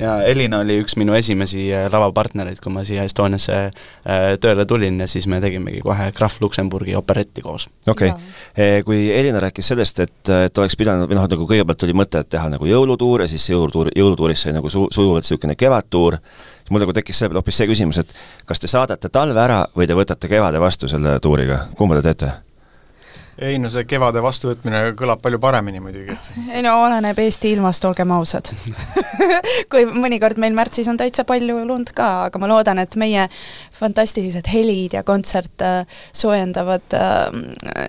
ja 0.00 0.16
Elina 0.28 0.62
oli 0.64 0.78
üks 0.82 0.98
minu 1.00 1.16
esimesi 1.18 1.68
äh, 1.72 1.88
lavapartnereid, 1.92 2.60
kui 2.64 2.74
ma 2.74 2.84
siia 2.88 3.06
Estoniasse 3.08 3.58
äh, 3.68 4.28
tööle 4.42 4.66
tulin 4.68 5.00
ja 5.02 5.08
siis 5.10 5.26
me 5.30 5.40
tegimegi 5.44 5.82
kohe 5.84 6.10
Krahv 6.16 6.42
Luksemburgi 6.44 6.96
operetti 6.98 7.44
koos. 7.44 7.68
okei 7.86 8.12
okay., 8.14 8.82
kui 8.86 9.08
Elina 9.14 9.40
rääkis 9.42 9.72
sellest, 9.72 10.00
et, 10.02 10.30
et 10.32 10.58
oleks 10.58 10.76
pidanud, 10.78 11.08
või 11.10 11.18
noh, 11.18 11.26
nagu 11.30 11.46
kõigepealt 11.48 11.84
oli 11.86 11.94
mõte, 11.96 12.22
et 12.22 12.30
teha 12.32 12.48
nagu 12.52 12.66
jõulutuur 12.68 13.24
ja 13.24 13.28
siis 13.30 13.44
jõulutuur, 13.50 13.90
jõulutuurist 13.96 14.46
sai 14.46 14.54
nagu 14.56 14.70
su-, 14.72 14.88
sujuvalt 14.94 15.26
niisugune 15.26 15.56
kevadtuur, 15.58 16.18
mul 16.70 16.84
nagu 16.84 16.96
tekkis 16.96 17.20
selle 17.20 17.32
peale 17.32 17.42
hoopis 17.42 17.62
see 17.62 17.70
küsimus, 17.70 18.02
et 18.02 18.12
kas 18.48 18.60
te 18.62 18.70
saadate 18.70 19.10
talve 19.12 19.40
ära 19.40 19.64
või 19.76 19.88
te 19.88 19.96
võtate 19.98 20.30
kevade 20.30 20.60
vastu 20.60 20.90
selle 20.90 21.18
tuuriga, 21.24 21.66
kumba 21.78 21.98
te 21.98 22.06
teete? 22.10 22.34
ei 23.38 23.58
no 23.62 23.70
see 23.70 23.84
kevade 23.86 24.18
vastuvõtmine 24.22 24.80
kõlab 24.98 25.20
palju 25.22 25.38
paremini 25.42 25.80
muidugi. 25.82 26.14
ei 26.50 26.62
no 26.66 26.74
oleneb 26.82 27.18
Eesti 27.22 27.52
ilmast, 27.54 27.84
olgem 27.86 28.10
ausad 28.16 28.50
kui 29.70 29.86
mõnikord 29.86 30.40
meil 30.42 30.56
märtsis 30.58 30.90
on 30.90 30.98
täitsa 30.98 31.24
palju 31.28 31.60
lund 31.68 31.92
ka, 31.94 32.08
aga 32.28 32.42
ma 32.42 32.50
loodan, 32.50 32.82
et 32.82 32.96
meie 32.98 33.28
fantastilised 33.78 34.50
helid 34.50 34.98
ja 34.98 35.04
kontsert 35.06 35.62
soojendavad 36.12 36.98
äh, 36.98 37.28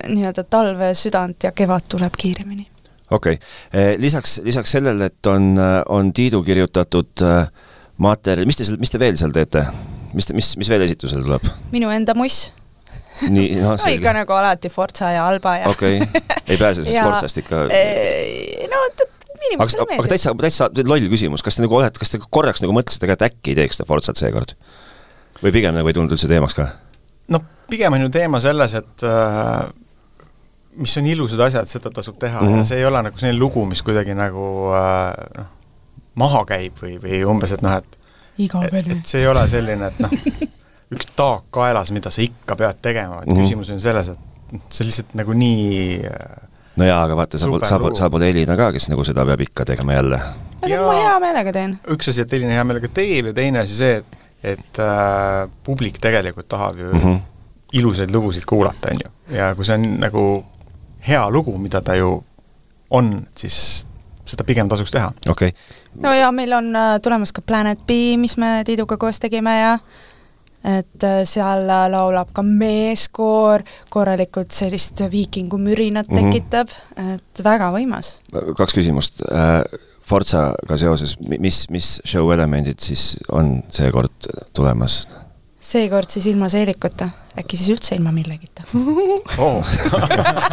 nii-öelda 0.06 0.46
talve 0.50 0.92
südant 0.98 1.48
ja 1.48 1.54
kevad 1.56 1.88
tuleb 1.90 2.14
kiiremini 2.18 2.68
okei 3.10 3.40
okay., 3.40 3.98
lisaks, 3.98 4.38
lisaks 4.46 4.78
sellele, 4.78 5.10
et 5.10 5.26
on, 5.26 5.56
on 5.88 6.12
Tiidu 6.14 6.44
kirjutatud 6.46 7.26
materjal, 8.02 8.48
mis 8.48 8.58
te 8.60 8.68
seal, 8.68 8.80
mis 8.80 8.92
te 8.92 9.00
veel 9.02 9.18
seal 9.20 9.34
teete? 9.34 9.66
mis, 10.16 10.30
mis, 10.34 10.54
mis 10.58 10.72
veel 10.72 10.86
esitusele 10.86 11.22
tuleb? 11.26 11.46
minu 11.74 11.92
enda 11.94 12.16
muss 12.18 12.48
nii, 13.28 13.60
noh 13.60 13.76
no 13.76 13.92
ikka 13.96 14.14
nagu 14.16 14.36
alati 14.36 14.72
Forza 14.72 15.12
ja 15.14 15.26
Alba 15.28 15.56
ja 15.62 15.70
okei 15.70 16.00
okay., 16.02 16.38
ei 16.46 16.58
pääse 16.60 16.84
sellest 16.84 17.04
Forzast 17.08 17.42
ikka? 17.42 17.64
no 18.70 18.84
inimestele 19.40 19.86
meeldib. 19.86 20.04
aga 20.04 20.12
täitsa, 20.14 20.34
täitsa 20.36 20.70
loll 20.88 21.10
küsimus, 21.12 21.44
kas 21.44 21.56
te 21.56 21.64
nagu 21.64 21.78
olete, 21.78 22.00
kas 22.00 22.12
te 22.12 22.20
korraks 22.22 22.64
nagu 22.64 22.74
mõtlesite 22.76 23.08
ka, 23.08 23.16
et 23.16 23.26
äkki 23.30 23.54
ei 23.54 23.60
teeks 23.62 23.80
seda 23.80 23.88
Forzat 23.88 24.20
seekord? 24.20 24.56
või 25.40 25.54
pigem 25.54 25.76
nagu 25.76 25.88
ei 25.88 25.96
tulnud 25.96 26.16
üldse 26.16 26.30
teemaks 26.30 26.56
ka? 26.58 26.68
no 27.32 27.42
pigem 27.70 27.96
on 27.96 28.06
ju 28.06 28.10
teema 28.14 28.40
selles, 28.42 28.74
et 28.80 29.06
äh, 29.06 29.62
mis 30.80 30.96
on 31.00 31.08
ilusad 31.08 31.40
asjad, 31.46 31.70
seda 31.70 31.92
tasub 31.94 32.18
teha 32.20 32.40
mm 32.40 32.48
-hmm. 32.48 32.64
ja 32.64 32.68
see 32.72 32.82
ei 32.82 32.88
ole 32.88 33.02
nagu 33.06 33.18
selline 33.18 33.38
lugu, 33.38 33.64
mis 33.66 33.82
kuidagi 33.86 34.16
nagu 34.18 34.44
äh, 34.76 35.14
noh, 35.38 35.56
maha 36.14 36.44
käib 36.48 36.78
või, 36.82 36.96
või 37.02 37.22
umbes, 37.28 37.52
et 37.52 37.62
noh, 37.62 37.76
et 37.78 37.98
igavene. 38.38 38.98
et 38.98 39.06
see 39.06 39.22
ei 39.22 39.28
ole 39.30 39.46
selline, 39.48 39.90
et 39.92 39.98
noh, 40.02 40.14
üks 40.94 41.10
taak 41.16 41.48
kaelas, 41.54 41.92
mida 41.94 42.10
sa 42.10 42.22
ikka 42.24 42.56
pead 42.56 42.82
tegema, 42.82 43.22
et 43.22 43.28
mm 43.28 43.34
-hmm. 43.34 43.42
küsimus 43.42 43.70
on 43.70 43.80
selles, 43.80 44.08
et 44.08 44.62
see 44.68 44.84
on 44.84 44.90
lihtsalt 44.90 45.14
nagu 45.14 45.32
nii 45.32 46.00
äh, 46.04 46.50
no 46.76 46.86
jaa, 46.86 47.02
aga 47.04 47.16
vaata, 47.16 47.38
sa 47.38 47.48
pole, 47.50 47.66
sa 47.66 47.78
pole, 47.78 47.96
sa 47.98 48.10
pole 48.10 48.30
Elina 48.30 48.56
ka, 48.58 48.70
kes 48.74 48.88
nagu 48.92 49.04
seda 49.06 49.24
peab 49.28 49.42
ikka 49.44 49.66
tegema 49.68 49.96
jälle. 49.96 50.20
Ja 50.68 50.80
ma 50.84 50.94
hea 50.98 51.18
meelega 51.22 51.52
teen. 51.56 51.76
üks 51.94 52.10
asi, 52.12 52.24
et 52.26 52.32
Elina 52.36 52.56
hea 52.58 52.64
meelega 52.68 52.90
teeb 52.94 53.30
ja 53.30 53.36
teine 53.36 53.62
asi 53.64 53.76
see, 53.76 54.00
et, 54.00 54.16
et 54.54 54.82
äh, 54.82 55.48
publik 55.64 56.00
tegelikult 56.02 56.48
tahab 56.48 56.78
ju 56.78 56.92
mm 56.92 57.00
-hmm. 57.00 57.20
ilusaid 57.72 58.10
lugusid 58.10 58.44
kuulata, 58.46 58.90
on 58.90 59.04
ju. 59.04 59.36
ja 59.36 59.54
kui 59.54 59.64
see 59.64 59.74
on 59.74 60.00
nagu 60.00 60.44
hea 61.06 61.30
lugu, 61.30 61.58
mida 61.58 61.80
ta 61.80 61.94
ju 61.94 62.24
on, 62.90 63.26
siis 63.36 63.88
seda 64.30 64.46
pigem 64.46 64.68
tasuks 64.70 64.94
teha. 64.94 65.10
okei 65.28 65.52
okay. 65.54 66.00
no 66.02 66.14
ja 66.14 66.30
meil 66.32 66.52
on 66.56 66.70
äh, 66.76 66.94
tulemas 67.02 67.32
ka 67.32 67.42
Planet 67.46 67.84
B, 67.86 68.16
mis 68.20 68.36
me 68.40 68.60
Tiiduga 68.66 68.96
koos 69.00 69.20
tegime 69.22 69.56
ja 69.58 69.74
et 70.64 71.04
äh, 71.04 71.20
seal 71.24 71.64
laulab 71.66 72.32
ka 72.36 72.42
meeskoor, 72.44 73.64
korralikult 73.92 74.52
sellist 74.52 75.00
viikingumürinat 75.12 76.10
mhm. 76.10 76.18
tekitab 76.30 76.68
mm, 76.68 76.96
-hmm. 76.96 77.14
et 77.14 77.44
väga 77.44 77.70
võimas. 77.76 78.18
kaks 78.56 78.76
küsimust. 78.76 79.24
Äh, 79.30 79.62
Forzaga 80.10 80.76
seoses, 80.76 81.12
mis, 81.38 81.68
mis 81.70 82.00
show 82.04 82.32
elemendid 82.32 82.80
siis 82.82 83.16
on 83.28 83.62
seekord 83.70 84.26
tulemas? 84.56 85.04
Seekord 85.60 86.08
siis 86.08 86.26
ilma 86.30 86.48
seelikuta, 86.48 87.10
äkki 87.38 87.58
siis 87.60 87.74
üldse 87.74 87.96
ilma 87.96 88.12
millegita 88.14 88.64
oh. 89.44 89.66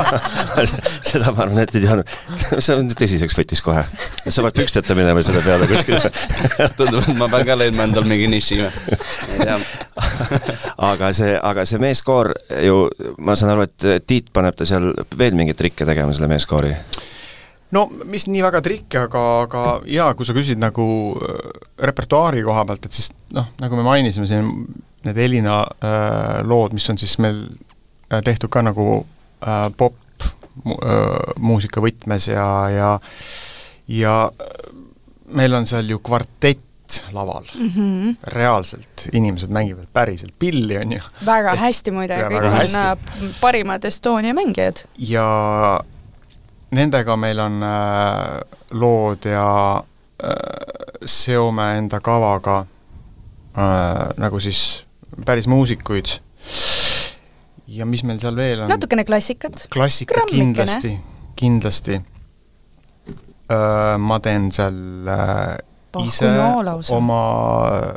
seda 1.09 1.31
ma 1.31 1.45
arvan, 1.45 1.61
et 1.63 1.75
ei 1.77 1.83
teadnud. 1.85 2.11
see 2.59 2.75
on 2.75 2.91
tõsiseks 2.91 3.37
võttis 3.37 3.63
kohe. 3.63 3.85
sa 4.27 4.45
pead 4.45 4.59
püksteta 4.59 4.97
minema 4.99 5.23
selle 5.25 5.41
peale 5.45 5.69
kuskile 5.71 6.11
tundub, 6.77 7.07
et 7.07 7.19
ma 7.19 7.29
pean 7.31 7.47
ka 7.47 7.57
leidma 7.59 7.87
endal 7.87 8.07
mingi 8.09 8.27
niši, 8.35 8.59
aga 10.89 11.11
see, 11.15 11.35
aga 11.39 11.67
see 11.67 11.81
meeskoor 11.81 12.33
ju, 12.67 12.87
ma 13.23 13.37
saan 13.39 13.55
aru, 13.55 13.67
et 13.67 14.07
Tiit 14.07 14.31
paneb 14.35 14.55
ta 14.57 14.67
seal 14.67 14.91
veel 15.17 15.37
mingeid 15.39 15.57
trikke 15.59 15.87
tegema, 15.87 16.15
selle 16.15 16.29
meeskoori? 16.31 16.73
no 17.75 17.85
mis 18.07 18.27
nii 18.27 18.43
väga 18.43 18.61
trikke, 18.65 19.05
aga, 19.07 19.23
aga 19.45 19.63
jaa, 19.91 20.11
kui 20.17 20.27
sa 20.27 20.35
küsid 20.35 20.59
nagu 20.61 20.87
äh, 21.15 21.63
repertuaari 21.89 22.43
koha 22.47 22.67
pealt, 22.67 22.87
et 22.87 22.99
siis 22.99 23.11
noh, 23.35 23.49
nagu 23.61 23.79
me 23.79 23.87
mainisime 23.87 24.27
siin, 24.29 24.51
need 25.07 25.17
Elina 25.17 25.61
äh, 25.63 26.41
lood, 26.47 26.75
mis 26.77 26.89
on 26.89 26.99
siis 26.99 27.17
meil 27.23 27.45
äh, 28.11 28.21
tehtud 28.23 28.51
ka 28.53 28.63
nagu 28.65 29.05
äh, 29.41 29.67
pop 29.77 29.95
mu, 30.63 30.77
äh, 30.77 31.33
muusika 31.39 31.83
võtmes 31.83 32.29
ja, 32.31 32.47
ja 32.73 32.93
ja 33.87 34.15
äh, 34.27 34.71
meil 35.27 35.53
on 35.53 35.67
seal 35.67 35.89
ju 35.89 35.99
kvartett 35.99 36.63
laval 37.11 37.43
mm. 37.55 37.69
-hmm. 37.75 38.15
reaalselt, 38.23 39.09
inimesed 39.11 39.49
mängivad 39.49 39.87
päriselt 39.93 40.33
pilli, 40.39 40.77
on 40.77 40.91
ju. 40.91 40.99
väga 41.25 41.55
hästi 41.55 41.91
muide, 41.91 42.17
kõik 42.17 42.47
on. 42.47 42.75
Äh, 42.75 42.97
parimad 43.41 43.85
Estonia 43.85 44.33
mängijad. 44.33 44.85
ja 44.97 45.79
nendega 46.71 47.15
meil 47.15 47.39
on 47.39 47.63
äh, 47.63 48.41
lood 48.71 49.25
ja 49.25 49.83
äh, 50.23 50.31
seome 51.05 51.77
enda 51.77 51.99
kavaga 51.99 52.59
äh, 52.59 54.13
nagu 54.17 54.39
siis 54.39 54.87
päris 55.25 55.47
muusikuid. 55.47 56.05
ja 57.67 57.85
mis 57.85 58.03
meil 58.07 58.19
seal 58.19 58.35
veel 58.35 58.61
on? 58.63 58.69
natukene 58.71 59.05
klassikat. 59.07 59.67
klassikat 59.73 60.29
kindlasti, 60.31 60.97
kindlasti 61.35 61.99
äh,. 61.99 63.97
ma 63.99 64.19
teen 64.23 64.51
seal 64.51 65.07
äh, 65.07 65.57
ise 66.05 66.31
oma 66.95 67.21
äh, 67.71 67.93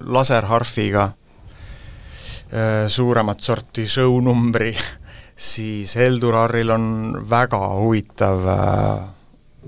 laserharfiga 0.00 1.08
äh, 1.08 2.88
suuremat 2.88 3.40
sorti 3.40 3.86
show-numbri 3.88 4.74
siis 5.50 5.96
Helduraril 5.96 6.70
on 6.70 6.86
väga 7.30 7.62
huvitav 7.80 8.46
äh, 8.46 9.10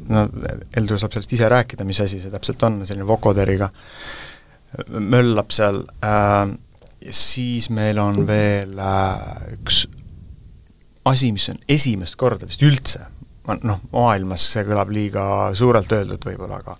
no 0.08 0.26
Heldur 0.76 0.98
saab 0.98 1.14
sellest 1.14 1.32
ise 1.36 1.48
rääkida, 1.50 1.86
mis 1.86 2.00
asi 2.02 2.20
see 2.22 2.32
täpselt 2.32 2.62
on, 2.66 2.82
selline 2.86 3.06
vokoderiga 3.08 3.68
möllab 4.90 5.52
seal 5.54 5.82
äh,, 6.04 6.54
siis 7.10 7.70
meil 7.74 7.98
on 8.02 8.24
veel 8.28 8.78
äh, 8.80 9.52
üks 9.58 9.84
asi, 11.04 11.32
mis 11.36 11.48
on 11.52 11.60
esimest 11.68 12.16
korda 12.20 12.48
vist 12.48 12.64
üldse, 12.64 13.02
noh, 13.66 13.82
maailmas 13.92 14.46
see 14.54 14.64
kõlab 14.64 14.92
liiga 14.94 15.24
suurelt 15.56 15.92
öeldud 15.92 16.24
võib-olla, 16.24 16.62
aga 16.62 16.78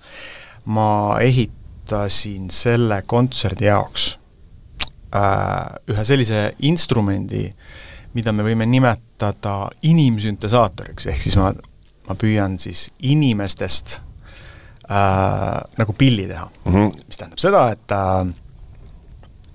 ma 0.73 0.89
ehitasin 1.21 2.49
selle 2.53 3.03
kontserdi 3.07 3.69
jaoks 3.69 4.15
äh, 5.13 5.75
ühe 5.93 6.07
sellise 6.09 6.47
instrumendi 6.65 7.51
mida 8.15 8.33
me 8.33 8.47
võime 8.47 8.67
nimetada 8.71 9.69
inimsüntesaatoriks, 9.87 11.09
ehk 11.11 11.23
siis 11.23 11.37
ma, 11.39 11.51
ma 12.09 12.17
püüan 12.19 12.57
siis 12.63 12.89
inimestest 13.03 13.99
äh, 14.91 15.61
nagu 15.79 15.97
pilli 15.99 16.27
teha 16.31 16.49
mm. 16.65 16.73
-hmm. 16.73 16.93
mis 17.07 17.21
tähendab 17.21 17.43
seda, 17.43 17.65
et 17.73 17.97
äh, 17.97 18.35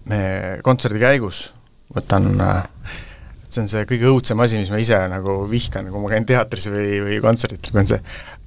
me 0.10 0.22
kontserdi 0.64 1.00
käigus 1.00 1.50
võtan 1.96 2.30
äh, 2.42 2.64
see 3.50 3.64
on 3.64 3.70
see 3.72 3.86
kõige 3.90 4.10
õudsem 4.12 4.42
asi, 4.44 4.60
mis 4.62 4.70
ma 4.70 4.82
ise 4.82 4.98
nagu 5.10 5.42
vihkan, 5.50 5.88
kui 5.90 6.04
ma 6.04 6.12
käin 6.12 6.28
teatris 6.30 6.70
või, 6.70 7.00
või 7.06 7.22
kontserditel, 7.24 7.74
kui 7.74 7.82
on 7.82 7.90
see 7.90 8.02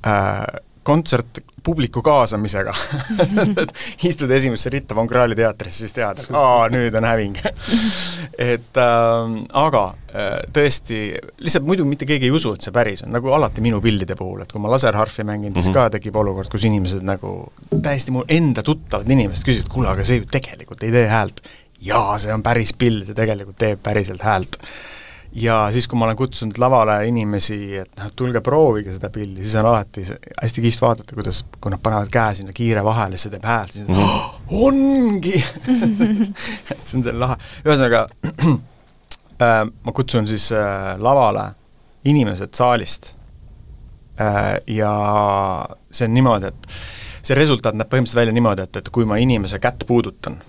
äh, 0.07 0.61
kontsert 0.87 1.43
publiku 1.63 2.03
kaasamisega 2.03 2.75
istud 4.11 4.31
esimesse 4.31 4.71
ritta 4.71 4.97
Von 4.99 5.09
Krahli 5.11 5.37
teatris, 5.39 5.79
siis 5.83 5.97
tead, 5.97 6.23
et 6.23 6.37
aa, 6.37 6.69
nüüd 6.73 6.95
on 6.99 7.07
häving 7.09 7.39
et 8.53 8.81
äh, 8.83 9.37
aga 9.65 9.85
tõesti, 10.53 10.99
lihtsalt 11.41 11.65
muidu 11.65 11.87
mitte 11.89 12.07
keegi 12.09 12.29
ei 12.29 12.35
usu, 12.35 12.53
et 12.57 12.67
see 12.67 12.75
päris 12.75 13.05
on, 13.07 13.13
nagu 13.15 13.33
alati 13.33 13.65
minu 13.65 13.81
pillide 13.85 14.17
puhul, 14.19 14.43
et 14.45 14.53
kui 14.53 14.61
ma 14.61 14.73
laserharfi 14.75 15.25
mängin, 15.25 15.55
siis 15.55 15.71
mm 15.71 15.71
-hmm. 15.71 15.89
ka 15.89 15.97
tekib 15.97 16.17
olukord, 16.21 16.51
kus 16.53 16.67
inimesed 16.69 17.07
nagu, 17.07 17.53
täiesti 17.73 18.13
mu 18.13 18.25
enda 18.29 18.63
tuttavad 18.63 19.09
inimesed 19.09 19.47
küsivad, 19.49 19.73
kuule, 19.73 19.89
aga 19.89 20.05
see 20.05 20.21
ju 20.21 20.29
tegelikult 20.31 20.83
ei 20.83 20.93
tee 20.93 21.07
häält. 21.09 21.41
jaa, 21.81 22.19
see 22.19 22.35
on 22.35 22.43
päris 22.43 22.75
pill, 22.79 23.05
see 23.05 23.15
tegelikult 23.15 23.59
teeb 23.59 23.81
päriselt 23.83 24.23
häält 24.23 24.61
ja 25.33 25.69
siis, 25.73 25.89
kui 25.89 25.99
ma 25.99 26.07
olen 26.07 26.17
kutsunud 26.17 26.59
lavale 26.61 26.99
inimesi, 27.09 27.59
et 27.83 28.01
noh, 28.01 28.11
tulge 28.17 28.43
proovige 28.45 28.93
seda 28.93 29.09
pilli, 29.13 29.41
siis 29.41 29.55
on 29.61 29.69
alati 29.71 30.05
hästi 30.05 30.65
kihvt 30.67 30.85
vaadata, 30.85 31.17
kuidas, 31.17 31.43
kui 31.61 31.73
nad 31.73 31.81
panevad 31.83 32.13
käe 32.13 32.37
sinna 32.39 32.53
kiire 32.57 32.85
vahele, 32.85 33.17
siis 33.17 33.29
see 33.29 33.35
teeb 33.37 33.49
häält, 33.49 33.77
siis 33.77 33.89
mm. 33.89 34.03
oh, 34.03 34.29
ongi 34.69 35.39
et 36.73 36.85
see 36.85 36.99
on 37.01 37.07
selle 37.09 37.19
lahe, 37.23 37.39
ühesõnaga 37.65 38.05
äh, 39.47 39.59
ma 39.67 39.97
kutsun 39.97 40.29
siis 40.29 40.51
äh, 40.57 40.93
lavale 41.01 41.49
inimesed 42.09 42.53
saalist 42.59 43.15
äh, 44.21 44.57
ja 44.69 44.95
see 45.91 46.11
on 46.11 46.17
niimoodi, 46.19 46.53
et 46.53 46.73
see 47.23 47.39
resultaat 47.39 47.79
näeb 47.79 47.89
põhimõtteliselt 47.89 48.21
välja 48.21 48.37
niimoodi, 48.37 48.69
et, 48.69 48.83
et 48.83 48.93
kui 48.93 49.09
ma 49.09 49.21
inimese 49.23 49.63
kätt 49.63 49.87
puudutan 49.89 50.43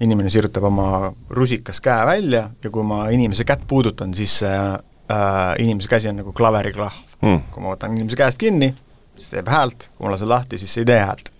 inimene 0.00 0.30
sirutab 0.32 0.64
oma 0.64 1.10
rusikas 1.30 1.80
käe 1.84 2.06
välja 2.06 2.46
ja 2.64 2.70
kui 2.72 2.84
ma 2.86 3.04
inimese 3.12 3.44
kätt 3.48 3.66
puudutan, 3.68 4.14
siis 4.16 4.38
see 4.42 4.56
äh, 4.56 5.54
inimese 5.58 5.88
käsi 5.88 6.08
on 6.08 6.20
nagu 6.22 6.32
klaveriklahv 6.36 7.02
mm.. 7.22 7.42
kui 7.52 7.64
ma 7.64 7.74
võtan 7.74 7.96
inimese 7.96 8.18
käest 8.20 8.40
kinni, 8.40 8.72
siis 9.18 9.34
teeb 9.34 9.50
häält, 9.52 9.90
kui 9.96 10.06
ma 10.06 10.14
lasen 10.14 10.30
lahti, 10.30 10.58
siis 10.60 10.78
ei 10.80 10.88
tee 10.88 11.00
häält. 11.00 11.32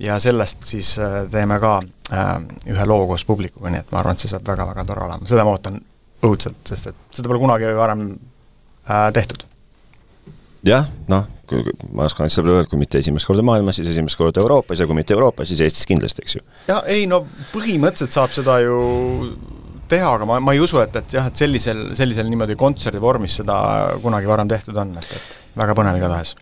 ja 0.00 0.18
sellest 0.18 0.64
siis 0.68 0.98
äh, 0.98 1.22
teeme 1.30 1.60
ka 1.60 1.78
äh, 2.12 2.34
ühe 2.68 2.86
loo 2.86 3.06
koos 3.06 3.24
publikuga, 3.24 3.72
nii 3.72 3.84
et 3.84 3.92
ma 3.92 4.02
arvan, 4.02 4.18
et 4.18 4.24
see 4.24 4.32
saab 4.32 4.48
väga-väga 4.48 4.84
tore 4.88 5.06
olema, 5.06 5.28
seda 5.28 5.46
ma 5.48 5.56
ootan 5.56 5.80
õudselt, 6.26 6.60
sest 6.68 6.92
et 6.92 7.06
seda 7.16 7.32
pole 7.32 7.40
kunagi 7.40 7.72
varem 7.76 8.10
äh, 8.12 9.08
tehtud. 9.16 9.46
Jah, 10.66 10.88
noh, 11.10 11.28
ma 11.94 12.06
oskan 12.06 12.28
asja 12.28 12.44
peale 12.44 12.60
öelda, 12.60 12.70
kui 12.70 12.80
mitte 12.80 13.00
esimest 13.00 13.28
korda 13.28 13.44
maailmas, 13.46 13.80
siis 13.80 13.90
esimest 13.92 14.18
korda 14.18 14.42
Euroopas 14.42 14.80
ja 14.80 14.86
kui 14.88 14.98
mitte 14.98 15.16
Euroopas, 15.16 15.48
siis 15.50 15.62
Eestis 15.64 15.88
kindlasti, 15.88 16.24
eks 16.26 16.36
ju. 16.38 16.44
jah, 16.68 16.84
ei 16.90 17.08
no 17.10 17.24
põhimõtteliselt 17.54 18.14
saab 18.14 18.36
seda 18.36 18.60
ju 18.64 18.78
teha, 19.90 20.12
aga 20.18 20.28
ma, 20.28 20.38
ma 20.44 20.54
ei 20.54 20.62
usu, 20.62 20.78
et, 20.82 20.94
et 21.00 21.18
jah, 21.18 21.26
et 21.30 21.42
sellisel, 21.42 21.90
sellisel 21.98 22.30
niimoodi 22.30 22.56
kontserdi 22.60 23.02
vormis 23.02 23.40
seda 23.40 23.58
kunagi 24.02 24.30
varem 24.30 24.50
tehtud 24.50 24.78
on, 24.78 24.94
et, 25.00 25.18
et 25.18 25.58
väga 25.58 25.76
põnev 25.78 25.98
igatahes. 25.98 26.36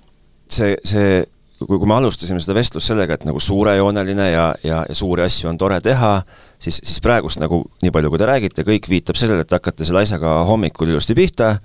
see, 0.53 0.77
see, 0.85 1.23
kui, 1.63 1.79
kui 1.79 1.89
me 1.89 1.97
alustasime 1.97 2.43
seda 2.43 2.57
vestlust 2.59 2.93
sellega, 2.93 3.17
et 3.17 3.27
nagu 3.29 3.41
suurejooneline 3.43 4.31
ja, 4.31 4.49
ja, 4.65 4.83
ja 4.89 4.97
suuri 4.97 5.25
asju 5.25 5.51
on 5.53 5.61
tore 5.61 5.81
teha, 5.85 6.19
siis, 6.61 6.81
siis 6.83 7.01
praegust 7.05 7.41
nagu 7.43 7.63
nii 7.85 7.95
palju, 7.95 8.13
kui 8.13 8.21
te 8.21 8.29
räägite, 8.29 8.67
kõik 8.69 8.91
viitab 8.91 9.21
sellele, 9.21 9.47
et 9.47 9.57
hakkate 9.57 9.89
selle 9.89 10.05
asjaga 10.05 10.43
hommikul 10.49 10.93
ilusti 10.93 11.17
pihta 11.19 11.57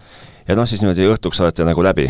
ja 0.47 0.55
noh, 0.57 0.67
siis 0.69 0.81
niimoodi 0.83 1.05
õhtuks 1.11 1.39
olete 1.43 1.65
nagu 1.67 1.83
läbi. 1.85 2.07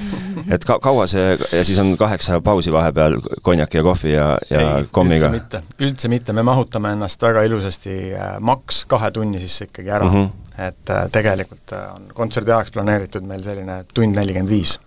et 0.54 0.64
ka-, 0.66 0.78
kaua 0.82 1.06
see, 1.10 1.34
ja 1.36 1.64
siis 1.66 1.78
on 1.82 1.94
kaheksa 2.00 2.40
pausi 2.44 2.72
vahepeal 2.72 3.18
konjaki 3.42 3.80
ja 3.80 3.84
kohvi 3.86 4.14
ja, 4.14 4.28
ja 4.50 4.62
Ei, 4.78 4.88
kommiga? 4.94 5.28
üldse 5.28 5.34
mitte, 5.36 5.62
üldse 5.84 6.12
mitte, 6.12 6.36
me 6.36 6.46
mahutame 6.46 6.94
ennast 6.96 7.22
väga 7.22 7.44
ilusasti 7.48 7.98
äh, 8.14 8.32
maks 8.44 8.84
kahe 8.90 9.10
tunni 9.14 9.42
sisse 9.42 9.68
ikkagi 9.68 9.90
ära 9.90 10.08
mm. 10.08 10.24
-hmm. 10.24 10.64
et 10.68 10.90
äh, 10.90 11.04
tegelikult 11.12 11.76
äh, 11.76 11.86
on 11.94 12.08
kontserdi 12.14 12.52
ajaks 12.52 12.74
planeeritud 12.74 13.28
meil 13.28 13.44
selline 13.44 13.84
tund 13.94 14.16
nelikümmend 14.16 14.50
viis. 14.50 14.78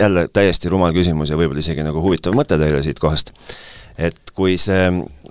jälle 0.00 0.28
täiesti 0.32 0.68
rumal 0.68 0.92
küsimus 0.92 1.30
ja 1.30 1.36
võib-olla 1.36 1.60
isegi 1.60 1.82
nagu 1.82 2.02
huvitav 2.02 2.34
mõte 2.34 2.58
teile 2.58 2.82
siit 2.82 2.98
kohast 2.98 3.32
et 3.96 4.32
kui 4.36 4.56
see, 4.60 4.88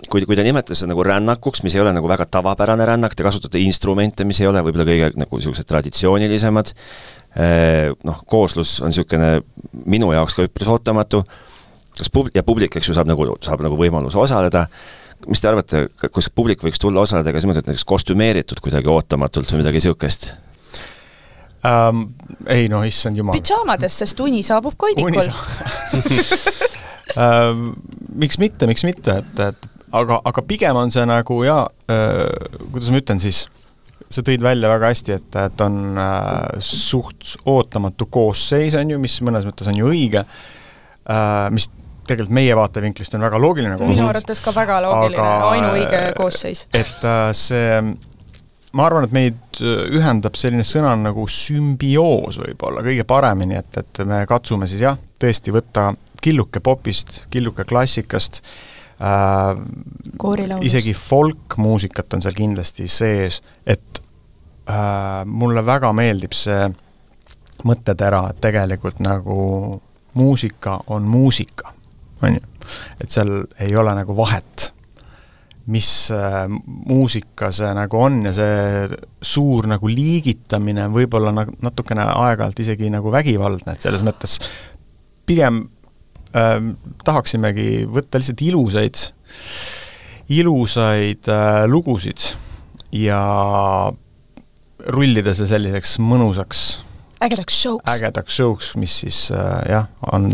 kui, 0.10 0.24
kui 0.26 0.38
te 0.38 0.44
nimetate 0.46 0.78
seda 0.78 0.92
nagu 0.92 1.04
rännakuks, 1.06 1.62
mis 1.66 1.76
ei 1.78 1.84
ole 1.84 1.94
nagu 1.96 2.10
väga 2.10 2.26
tavapärane 2.38 2.88
rännak, 2.90 3.16
te 3.16 3.26
kasutate 3.26 3.62
instrumente, 3.62 4.26
mis 4.26 4.42
ei 4.42 4.50
ole 4.50 4.64
võib-olla 4.66 4.88
kõige 4.88 5.12
nagu 5.22 5.40
niisugused 5.40 5.68
traditsioonilisemad, 5.70 6.74
noh, 8.10 8.22
kooslus 8.30 8.80
on 8.82 8.94
niisugune 8.94 9.36
minu 9.86 10.10
jaoks 10.16 10.38
ka 10.38 10.48
üpris 10.48 10.70
ootamatu, 10.72 11.22
kas 12.00 12.10
pub-, 12.14 12.32
ja 12.34 12.44
publik, 12.48 12.78
eks 12.78 12.90
ju, 12.90 12.96
saab 12.98 13.10
nagu, 13.12 13.28
saab 13.46 13.62
nagu 13.66 13.78
võimaluse 13.80 14.18
osaleda, 14.22 14.66
mis 15.30 15.42
te 15.42 15.52
arvate, 15.52 15.86
kas 16.02 16.32
publik 16.34 16.66
võiks 16.66 16.82
tulla 16.82 17.06
osaleda 17.06 17.34
ka 17.34 17.44
niimoodi, 17.44 17.62
et 17.62 17.70
näiteks 17.70 17.86
kostümeeritud 17.88 18.62
kuidagi 18.64 18.90
ootamatult 18.92 19.54
või 19.54 19.62
midagi 19.62 19.82
niisugust? 19.84 20.32
Um, 21.66 22.12
ei 22.52 22.68
noh, 22.70 22.84
issand 22.86 23.18
jumal. 23.18 23.34
pidžaamades, 23.34 23.96
sest 24.04 24.20
uni 24.22 24.44
saabub 24.46 24.76
koidikul 24.78 25.18
uh, 25.18 26.76
miks 28.16 28.40
mitte, 28.42 28.68
miks 28.70 28.86
mitte, 28.88 29.20
et, 29.22 29.42
et 29.46 29.68
aga, 29.96 30.20
aga 30.26 30.44
pigem 30.48 30.78
on 30.80 30.92
see 30.94 31.06
nagu 31.08 31.38
jaa 31.46 31.66
uh,, 31.68 32.66
kuidas 32.74 32.92
ma 32.92 33.02
ütlen 33.02 33.22
siis, 33.24 33.46
sa 34.10 34.24
tõid 34.26 34.44
välja 34.46 34.70
väga 34.72 34.92
hästi, 34.92 35.16
et, 35.20 35.40
et 35.42 35.64
on 35.66 36.00
äh, 36.02 36.60
suht 36.64 37.36
ootamatu 37.50 38.10
koosseis, 38.12 38.78
on 38.80 38.96
ju, 38.96 39.00
mis 39.02 39.18
mõnes 39.26 39.48
mõttes 39.48 39.70
on 39.72 39.80
ju 39.80 39.92
õige 39.92 40.24
äh,, 40.26 41.48
mis 41.56 41.70
tegelikult 42.06 42.36
meie 42.38 42.58
vaatevinklist 42.58 43.16
on 43.18 43.26
väga 43.26 43.40
loogiline 43.42 43.78
koosseis. 43.80 43.98
minu 43.98 44.12
arvates 44.12 44.42
ka 44.46 44.54
väga 44.56 44.82
loogiline, 44.86 45.30
ainuõige 45.54 46.04
koosseis. 46.18 46.66
et 46.74 47.08
äh, 47.08 47.30
see 47.38 47.80
ma 48.76 48.88
arvan, 48.90 49.08
et 49.08 49.16
meid 49.16 49.62
ühendab 49.96 50.36
selline 50.40 50.66
sõna 50.68 50.94
nagu 51.00 51.26
sümbioos 51.32 52.40
võib-olla 52.42 52.84
kõige 52.86 53.06
paremini, 53.08 53.60
et, 53.62 53.82
et 53.82 54.02
me 54.08 54.24
katsume 54.30 54.68
siis 54.70 54.84
jah, 54.84 54.98
tõesti 55.22 55.54
võtta 55.56 55.90
killuke 56.26 56.62
popist, 56.64 57.24
killuke 57.34 57.66
klassikast 57.68 58.42
äh,, 59.00 59.54
isegi 60.66 60.96
folkmuusikat 60.98 62.18
on 62.18 62.26
seal 62.26 62.36
kindlasti 62.38 62.90
sees, 62.92 63.42
et 63.66 64.02
äh, 64.70 65.24
mulle 65.26 65.66
väga 65.66 65.94
meeldib 65.96 66.36
see 66.36 66.68
mõttetera, 67.66 68.26
et 68.32 68.42
tegelikult 68.44 69.00
nagu 69.04 69.38
muusika 70.16 70.80
on 70.94 71.08
muusika, 71.08 71.72
on 72.24 72.38
ju. 72.38 72.48
et 73.00 73.12
seal 73.12 73.38
ei 73.62 73.76
ole 73.78 73.94
nagu 73.96 74.16
vahet 74.18 74.72
mis 75.74 75.90
äh, 76.14 76.44
muusika 76.86 77.50
see 77.56 77.72
nagu 77.74 77.98
on 77.98 78.20
ja 78.28 78.34
see 78.38 78.98
suur 79.26 79.66
nagu 79.70 79.90
liigitamine 79.90 80.86
võib-olla 80.94 81.34
nagu 81.34 81.56
natukene 81.66 82.06
aeg-ajalt 82.06 82.62
isegi 82.62 82.92
nagu 82.94 83.14
vägivaldne, 83.14 83.74
et 83.74 83.86
selles 83.86 84.06
mõttes 84.06 84.38
pigem 85.26 85.64
äh, 86.38 86.60
tahaksimegi 87.06 87.86
võtta 87.90 88.22
lihtsalt 88.22 88.46
ilusaid, 88.46 89.04
ilusaid 90.38 91.32
äh, 91.34 91.62
lugusid 91.72 92.30
ja 92.96 93.22
rullida 94.94 95.34
see 95.34 95.50
selliseks 95.50 95.98
mõnusaks 96.04 96.66
ägedaks 97.26 97.62
show'ks. 97.64 97.90
ägedaks 97.96 98.38
show'ks, 98.38 98.74
mis 98.80 99.00
siis 99.02 99.20
äh, 99.34 99.62
jah, 99.72 99.90
on 100.14 100.30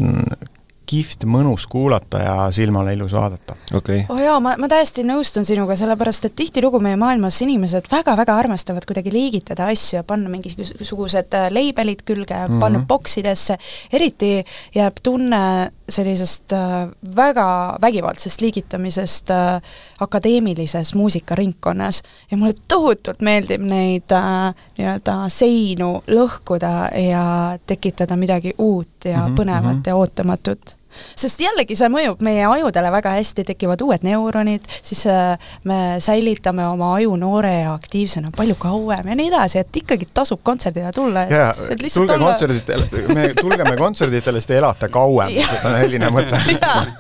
kihvt, 0.92 1.26
mõnus 1.30 1.68
kuulata 1.72 2.22
ja 2.24 2.36
silmale 2.52 2.94
ilus 2.98 3.14
vaadata. 3.16 3.56
okei 3.74 4.04
okay.. 4.04 4.16
oh 4.16 4.22
jaa, 4.22 4.40
ma, 4.44 4.56
ma 4.60 4.70
täiesti 4.72 5.06
nõustun 5.08 5.48
sinuga, 5.48 5.76
sellepärast 5.80 6.28
et 6.28 6.36
tihtilugu 6.36 6.82
meie 6.84 7.00
maailmas 7.00 7.42
inimesed 7.46 7.88
väga-väga 7.92 8.36
armastavad 8.44 8.88
kuidagi 8.90 9.14
liigitada 9.14 9.70
asju 9.72 10.00
ja 10.00 10.06
panna 10.08 10.32
mingisugused 10.34 11.38
äh, 11.38 11.50
leibelid 11.54 12.04
külge 12.06 12.36
mm, 12.36 12.48
-hmm. 12.48 12.64
panna 12.64 12.84
boksidesse, 12.88 13.58
eriti 13.94 14.34
jääb 14.76 15.00
tunne 15.04 15.72
sellisest 15.92 16.54
äh, 16.54 16.90
väga 17.16 17.78
vägivaldsest 17.82 18.42
liigitamisest 18.42 19.32
äh, 19.32 19.62
akadeemilises 20.00 20.94
muusikaringkonnas 20.96 22.04
ja 22.32 22.38
mulle 22.38 22.54
tohutult 22.68 23.22
meeldib 23.22 23.62
neid 23.62 24.12
äh, 24.16 24.54
nii-öelda 24.78 25.18
seinu 25.30 25.92
lõhkuda 26.08 26.76
ja 27.00 27.26
tekitada 27.68 28.18
midagi 28.18 28.54
uut 28.58 29.06
ja 29.06 29.18
mm 29.18 29.26
-hmm, 29.28 29.40
põnevat 29.40 29.74
mm 29.74 29.82
-hmm. 29.82 29.88
ja 29.88 29.96
ootamatut 29.96 30.81
sest 31.16 31.42
jällegi 31.44 31.78
see 31.78 31.90
mõjub 31.92 32.22
meie 32.26 32.46
ajudele 32.48 32.92
väga 32.94 33.16
hästi, 33.18 33.46
tekivad 33.52 33.82
uued 33.86 34.06
neuronid, 34.06 34.66
siis 34.82 35.04
äh, 35.10 35.52
me 35.68 35.80
säilitame 36.04 36.66
oma 36.68 36.94
aju 36.98 37.16
noore 37.20 37.54
ja 37.62 37.74
aktiivsena 37.74 38.32
palju 38.36 38.58
kauem 38.62 39.12
ja 39.12 39.18
nii 39.18 39.32
edasi, 39.32 39.62
et 39.62 39.82
ikkagi 39.84 40.10
tasub 40.14 40.44
kontserdile 40.44 40.92
tulla, 40.96 41.28
lihtsalt 41.30 41.94
tulge 41.94 42.18
olla... 42.18 42.32
kontserditele, 42.32 42.90
me 43.16 43.28
tulgeme 43.40 43.76
kontserditele, 43.80 44.42
siis 44.42 44.52
te 44.52 44.60
elate 44.62 44.92
kauem 44.92 45.32
see 45.42 45.62
on 45.66 45.78
selline 45.82 46.12
mõte 46.14 46.40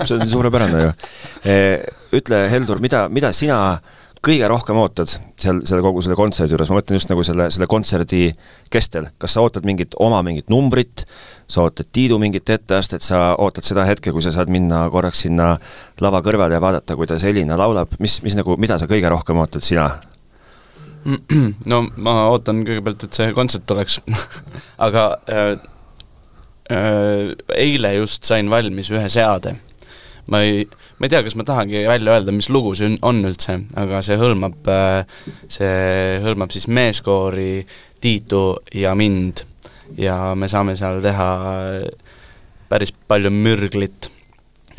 see 0.06 0.18
on 0.18 0.28
suurepärane 0.30 0.84
ju. 0.84 0.94
E, 1.46 1.58
ütle, 2.18 2.44
Heldur, 2.52 2.82
mida, 2.84 3.06
mida 3.14 3.32
sina 3.36 3.62
kõige 4.26 4.48
rohkem 4.50 4.78
ootad 4.78 5.10
seal, 5.10 5.62
selle 5.66 5.82
kogu 5.82 6.02
selle 6.06 6.18
kontserdi 6.18 6.54
juures, 6.54 6.70
ma 6.70 6.78
mõtlen 6.78 7.00
just 7.00 7.10
nagu 7.10 7.24
selle, 7.26 7.48
selle 7.54 7.68
kontserdi 7.70 8.28
kestel, 8.74 9.08
kas 9.22 9.36
sa 9.36 9.42
ootad 9.46 9.66
mingit 9.66 9.98
oma 10.00 10.22
mingit 10.26 10.52
numbrit, 10.54 11.06
sa 11.50 11.66
ootad 11.66 11.90
Tiidu 11.94 12.20
mingit 12.22 12.50
etteastet, 12.54 13.02
sa 13.06 13.32
ootad 13.42 13.66
seda 13.66 13.86
hetke, 13.90 14.14
kui 14.14 14.22
sa 14.22 14.34
saad 14.36 14.52
minna 14.54 14.84
korraks 14.94 15.26
sinna 15.26 15.56
lava 16.02 16.22
kõrvale 16.26 16.58
ja 16.58 16.62
vaadata, 16.62 16.98
kuidas 17.00 17.26
Elina 17.26 17.58
laulab, 17.60 17.98
mis, 18.00 18.20
mis 18.26 18.38
nagu, 18.38 18.58
mida 18.62 18.78
sa 18.78 18.90
kõige 18.90 19.10
rohkem 19.10 19.42
ootad 19.42 19.66
sina? 19.66 19.90
no 21.72 21.82
ma 21.98 22.16
ootan 22.30 22.62
kõigepealt, 22.68 23.08
et 23.08 23.18
see 23.18 23.34
kontsert 23.34 23.66
tuleks 23.70 23.98
aga 24.86 25.08
äh, 25.26 25.56
äh, 26.70 27.34
eile 27.58 27.96
just 27.98 28.30
sain 28.30 28.54
valmis 28.54 28.94
ühe 28.94 29.10
seade. 29.10 29.56
ma 30.30 30.44
ei, 30.46 30.68
ma 31.02 31.08
ei 31.08 31.10
tea, 31.10 31.24
kas 31.26 31.34
ma 31.34 31.44
tahangi 31.48 31.80
välja 31.90 32.14
öelda, 32.14 32.34
mis 32.36 32.52
lugu 32.54 32.76
see 32.78 32.92
on 33.02 33.24
üldse, 33.26 33.56
aga 33.82 34.04
see 34.06 34.20
hõlmab, 34.22 34.68
äh, 34.70 35.24
see 35.50 36.20
hõlmab 36.22 36.54
siis 36.54 36.68
meeskoori, 36.70 37.66
Tiitu 38.02 38.56
ja 38.78 38.94
mind 38.98 39.44
ja 39.98 40.36
me 40.38 40.48
saame 40.50 40.76
seal 40.78 41.02
teha 41.02 41.28
päris 42.70 42.94
palju 43.10 43.32
mürglit. 43.34 44.12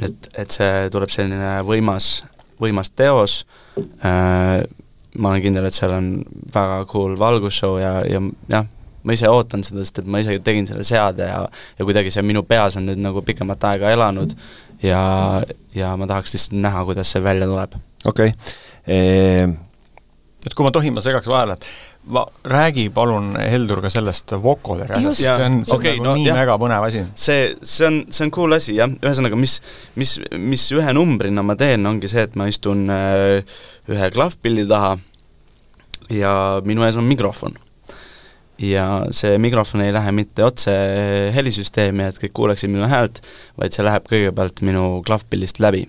et, 0.02 0.28
et 0.38 0.50
see 0.50 0.86
tuleb 0.94 1.10
selline 1.12 1.58
võimas, 1.66 2.24
võimas 2.62 2.90
teos 2.94 3.42
äh,, 3.76 4.62
ma 5.18 5.34
olen 5.34 5.42
kindel, 5.44 5.66
et 5.68 5.76
seal 5.76 5.92
on 5.98 6.12
väga 6.54 6.84
cool 6.90 7.18
valgusshow 7.18 7.76
ja, 7.82 7.98
ja 8.08 8.22
jah, 8.50 8.70
ma 9.02 9.16
ise 9.16 9.30
ootan 9.30 9.64
seda, 9.66 9.84
sest 9.84 10.02
et 10.02 10.10
ma 10.10 10.22
ise 10.22 10.38
tegin 10.44 10.68
selle 10.68 10.86
seade 10.86 11.28
ja 11.28 11.42
ja 11.78 11.86
kuidagi 11.86 12.12
see 12.14 12.24
minu 12.26 12.44
peas 12.46 12.76
on 12.80 12.86
nüüd 12.90 13.02
nagu 13.02 13.22
pikemat 13.26 13.70
aega 13.72 13.92
elanud 13.94 14.34
ja, 14.82 15.02
ja 15.74 15.94
ma 15.98 16.08
tahaks 16.10 16.34
lihtsalt 16.36 16.58
näha, 16.62 16.84
kuidas 16.88 17.12
see 17.14 17.24
välja 17.24 17.48
tuleb. 17.50 17.78
okei 18.04 18.34
okay. 18.34 19.54
et 20.46 20.54
kui 20.54 20.66
ma 20.66 20.74
tohin, 20.74 20.94
ma 20.94 21.04
segaks 21.04 21.30
vahele, 21.30 21.58
et 21.58 21.66
ma, 22.04 22.26
räägi 22.44 22.88
palun, 22.94 23.36
Heldur, 23.38 23.82
ka 23.82 23.90
sellest 23.92 24.34
vokoleri 24.42 24.96
asjast, 24.96 25.20
see 25.22 25.46
on, 25.46 25.60
see 25.64 25.74
on 25.74 25.78
okay, 25.78 25.96
nagu 25.98 26.08
no, 26.08 26.14
nii 26.18 26.26
jah. 26.26 26.38
väga 26.42 26.58
põnev 26.62 26.86
asi. 26.88 27.04
see, 27.14 27.52
see 27.62 27.86
on, 27.88 28.00
see 28.10 28.26
on 28.26 28.34
cool 28.34 28.56
asi, 28.58 28.76
jah, 28.78 28.90
ühesõnaga, 28.90 29.38
mis, 29.38 29.58
mis, 29.98 30.16
mis 30.38 30.66
ühe 30.74 30.94
numbrina 30.96 31.44
ma 31.46 31.56
teen, 31.58 31.86
ongi 31.88 32.10
see, 32.10 32.26
et 32.26 32.38
ma 32.38 32.48
istun 32.50 32.88
äh, 32.92 33.58
ühe 33.90 34.10
klahvpilli 34.14 34.66
taha 34.70 34.96
ja 36.12 36.34
minu 36.66 36.84
ees 36.86 36.98
on 36.98 37.06
mikrofon. 37.08 37.54
Ja 38.62 38.86
see 39.10 39.38
mikrofon 39.42 39.82
ei 39.84 39.92
lähe 39.92 40.12
mitte 40.14 40.44
otse 40.46 40.72
helisüsteemi, 41.34 42.06
et 42.06 42.20
kõik 42.22 42.34
kuuleksid 42.36 42.70
minu 42.70 42.86
häält, 42.90 43.22
vaid 43.58 43.74
see 43.74 43.84
läheb 43.86 44.06
kõigepealt 44.10 44.62
minu 44.66 45.02
klahvpillist 45.06 45.60
läbi. 45.62 45.88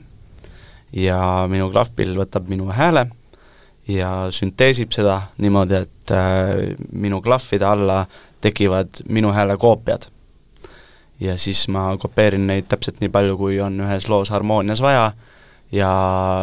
ja 0.94 1.48
minu 1.50 1.72
klahvpill 1.74 2.18
võtab 2.18 2.50
minu 2.50 2.68
hääle 2.70 3.08
ja 3.88 4.28
sünteesib 4.30 4.94
seda 4.94 5.22
niimoodi, 5.42 5.76
et 5.86 6.12
äh, 6.14 6.76
minu 6.92 7.22
klahvide 7.22 7.66
alla 7.66 8.06
tekivad 8.42 9.04
minu 9.10 9.32
hääle 9.34 9.58
koopiad. 9.58 10.10
ja 11.20 11.38
siis 11.38 11.68
ma 11.68 11.98
kopeerin 11.98 12.48
neid 12.48 12.66
täpselt 12.68 13.00
nii 13.00 13.10
palju, 13.10 13.38
kui 13.38 13.60
on 13.62 13.80
ühes 13.80 14.10
loos 14.10 14.30
harmoonias 14.30 14.82
vaja 14.82 15.12
ja 15.72 15.92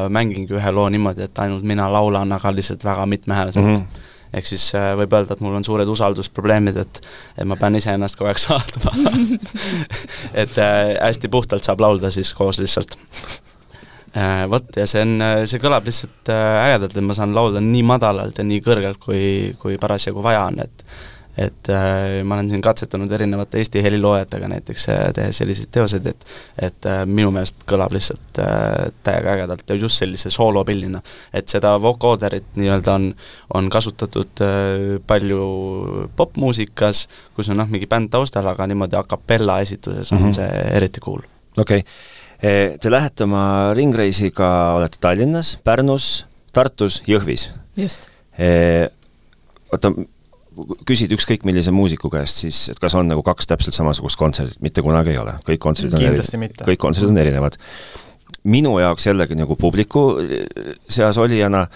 mängingi 0.08 0.54
ühe 0.54 0.72
loo 0.72 0.88
niimoodi, 0.88 1.22
et 1.26 1.38
ainult 1.38 1.66
mina 1.66 1.92
laulan, 1.92 2.32
aga 2.32 2.52
lihtsalt 2.54 2.84
väga 2.84 3.06
mitmehäälselt 3.06 3.66
mm. 3.66 3.74
-hmm. 3.74 4.06
Ehk 4.34 4.46
siis 4.46 4.68
äh, 4.78 4.92
võib 4.98 5.14
öelda, 5.16 5.36
et 5.36 5.44
mul 5.44 5.56
on 5.58 5.66
suured 5.66 5.88
usaldusprobleemid, 5.90 6.80
et 6.80 7.00
et 7.36 7.46
ma 7.48 7.58
pean 7.60 7.76
iseennast 7.78 8.18
kogu 8.18 8.30
aeg 8.30 8.40
saatma 8.42 8.94
et 10.42 10.58
äh, 10.58 10.96
hästi 10.96 11.30
puhtalt 11.32 11.66
saab 11.66 11.82
laulda 11.84 12.12
siis 12.14 12.32
koos 12.36 12.60
lihtsalt 12.62 12.96
äh,. 14.16 14.44
Vot, 14.50 14.66
ja 14.76 14.88
see 14.90 15.04
on, 15.06 15.22
see 15.50 15.62
kõlab 15.62 15.86
lihtsalt 15.86 16.30
ägedalt, 16.34 16.96
et 16.96 17.06
ma 17.06 17.16
saan 17.16 17.34
laulda 17.36 17.62
nii 17.64 17.86
madalalt 17.86 18.38
ja 18.38 18.46
nii 18.46 18.62
kõrgelt, 18.66 18.98
kui, 19.02 19.24
kui 19.62 19.78
parasjagu 19.82 20.22
vaja 20.24 20.46
on, 20.50 20.62
et 20.66 20.86
et 21.40 21.70
äh, 21.72 22.20
ma 22.24 22.36
olen 22.36 22.48
siin 22.50 22.62
katsetanud 22.64 23.12
erinevate 23.16 23.60
Eesti 23.60 23.82
heliloojatega 23.84 24.48
näiteks 24.52 24.86
äh,, 24.92 25.00
tehes 25.16 25.40
selliseid 25.40 25.70
teoseid, 25.72 26.06
et 26.10 26.26
et 26.60 26.88
äh, 26.88 27.02
minu 27.08 27.30
meelest 27.34 27.64
kõlab 27.68 27.94
lihtsalt 27.96 28.40
äh, 28.42 28.90
täiega 29.06 29.36
ägedalt 29.38 29.72
ja 29.72 29.78
just 29.80 30.02
sellise 30.02 30.32
soolopillina. 30.34 31.00
et 31.32 31.48
seda 31.48 31.72
vocooderit 31.80 32.60
nii-öelda 32.60 32.94
on, 32.98 33.08
on 33.54 33.70
kasutatud 33.72 34.44
äh, 34.44 35.00
palju 35.06 35.48
popmuusikas, 36.16 37.06
kus 37.36 37.50
on 37.52 37.60
noh, 37.62 37.70
mingi 37.72 37.88
bänd 37.90 38.12
taustal, 38.12 38.46
aga 38.52 38.68
niimoodi 38.68 38.98
a 38.98 39.04
capella 39.08 39.60
esituses 39.64 40.12
on 40.12 40.22
mm 40.22 40.30
-hmm. 40.30 40.34
see 40.34 40.76
eriti 40.76 41.00
cool. 41.00 41.22
okei 41.56 41.84
okay., 41.84 42.78
te 42.80 42.90
lähete 42.90 43.24
oma 43.24 43.74
ringreisiga, 43.76 44.72
olete 44.76 44.96
Tallinnas, 45.00 45.58
Pärnus, 45.64 46.26
Tartus, 46.52 47.02
Jõhvis. 47.06 47.50
just. 47.76 48.08
Oota, 49.72 49.92
küsid 50.88 51.12
ükskõik 51.16 51.46
millise 51.48 51.72
muusiku 51.74 52.10
käest, 52.12 52.44
siis 52.44 52.60
et 52.72 52.78
kas 52.82 52.96
on 52.98 53.08
nagu 53.10 53.22
kaks 53.26 53.50
täpselt 53.50 53.76
samasugust 53.76 54.18
kontserdit, 54.20 54.60
mitte 54.64 54.84
kunagi 54.84 55.14
ei 55.14 55.22
ole, 55.22 55.36
kõik 55.46 55.62
kontserdid 55.62 55.98
on 55.98 56.06
erinevad, 56.10 56.62
kõik 56.68 56.82
kontserdid 56.82 57.14
on 57.14 57.24
erinevad. 57.24 57.58
minu 58.44 58.78
jaoks 58.80 59.06
jällegi 59.06 59.36
nagu 59.36 59.56
publiku 59.56 60.04
eh, 60.20 60.46
seas 60.88 61.18
olijana 61.18 61.66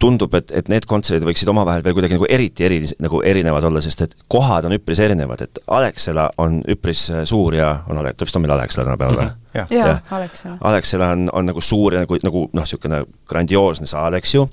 tundub, 0.00 0.34
et, 0.34 0.50
et 0.56 0.68
need 0.68 0.84
kontserdid 0.88 1.24
võiksid 1.28 1.48
omavahel 1.52 1.84
veel 1.84 1.94
kuidagi 1.96 2.16
nagu 2.16 2.26
eriti 2.28 2.64
eri, 2.64 2.80
nagu 3.00 3.22
erinevad 3.24 3.64
olla, 3.68 3.80
sest 3.84 4.02
et 4.04 4.14
kohad 4.28 4.64
on 4.68 4.72
üpris 4.76 5.00
erinevad, 5.00 5.44
et 5.44 5.60
Alexela 5.68 6.30
on 6.38 6.60
üpris 6.68 7.06
eh, 7.10 7.24
suur 7.28 7.56
ja 7.56 7.70
on 7.88 8.00
Ale-, 8.00 8.14
ta 8.16 8.28
vist 8.28 8.36
on 8.36 8.44
meil 8.44 8.56
Alexela 8.56 8.84
tänapäeval 8.88 9.16
või 9.16 9.24
mm 9.24 9.30
-hmm.? 9.30 9.74
jaa 9.74 9.88
ja., 9.88 9.98
Alexela. 10.10 10.58
Alexela 10.60 11.10
on, 11.16 11.28
on 11.32 11.46
nagu 11.46 11.60
suur 11.60 11.94
ja 11.94 12.04
nagu, 12.04 12.20
nagu 12.22 12.46
noh, 12.52 12.62
niisugune 12.62 13.04
grandioosne 13.28 13.86
saal, 13.86 14.14
eks 14.20 14.34
ju 14.34 14.48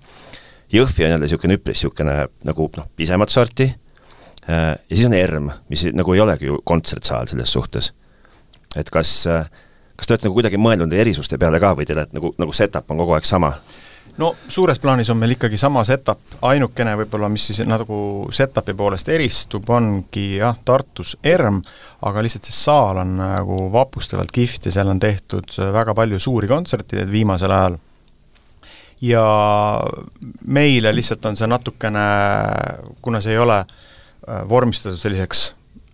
Jõhvi 0.73 1.06
on 1.06 1.13
jälle 1.13 1.23
niisugune 1.23 1.56
üpris 1.56 1.80
niisugune 1.80 2.15
nagu 2.47 2.69
noh, 2.77 2.89
pisemat 2.95 3.32
sorti 3.32 3.69
äh, 3.69 4.75
ja 4.75 4.95
siis 4.95 5.06
on 5.08 5.15
ERM, 5.15 5.49
mis 5.69 5.86
nagu 5.95 6.13
ei 6.13 6.23
olegi 6.23 6.49
ju 6.49 6.60
kontsertsaal 6.63 7.27
selles 7.32 7.53
suhtes. 7.53 7.93
et 8.75 8.89
kas, 8.89 9.27
äh, 9.27 9.49
kas 9.95 10.08
te 10.08 10.13
olete 10.13 10.27
nagu 10.27 10.39
kuidagi 10.39 10.60
mõelnud 10.62 10.93
erisuste 10.93 11.38
peale 11.38 11.60
ka 11.60 11.73
või 11.75 11.88
teil, 11.88 12.03
et 12.03 12.13
nagu, 12.13 12.34
nagu 12.38 12.53
setup 12.53 12.91
on 12.91 13.03
kogu 13.03 13.15
aeg 13.15 13.25
sama? 13.25 13.53
no 14.17 14.34
suures 14.47 14.80
plaanis 14.80 15.10
on 15.10 15.17
meil 15.21 15.36
ikkagi 15.36 15.58
sama 15.58 15.84
setup, 15.88 16.19
ainukene 16.49 16.95
võib-olla, 17.01 17.30
mis 17.32 17.47
siis 17.49 17.62
nagu 17.67 18.27
setup'i 18.34 18.75
poolest 18.77 19.10
eristub, 19.13 19.69
ongi 19.69 20.38
jah, 20.41 20.58
Tartus 20.65 21.15
ERM, 21.23 21.62
aga 22.08 22.23
lihtsalt 22.25 22.49
see 22.49 22.58
saal 22.58 23.01
on 23.03 23.17
nagu 23.21 23.67
vapustavalt 23.73 24.34
kihvt 24.34 24.67
ja 24.67 24.77
seal 24.80 24.91
on 24.91 24.99
tehtud 24.99 25.58
väga 25.73 25.95
palju 25.97 26.19
suuri 26.19 26.49
kontserte 26.51 27.06
viimasel 27.12 27.53
ajal 27.53 27.77
ja 29.01 29.25
meile 30.45 30.95
lihtsalt 30.95 31.25
on 31.25 31.38
see 31.38 31.47
natukene, 31.47 32.05
kuna 33.01 33.21
see 33.21 33.36
ei 33.36 33.41
ole 33.41 33.60
äh, 33.60 34.41
vormistatud 34.49 34.99
selliseks 34.99 35.43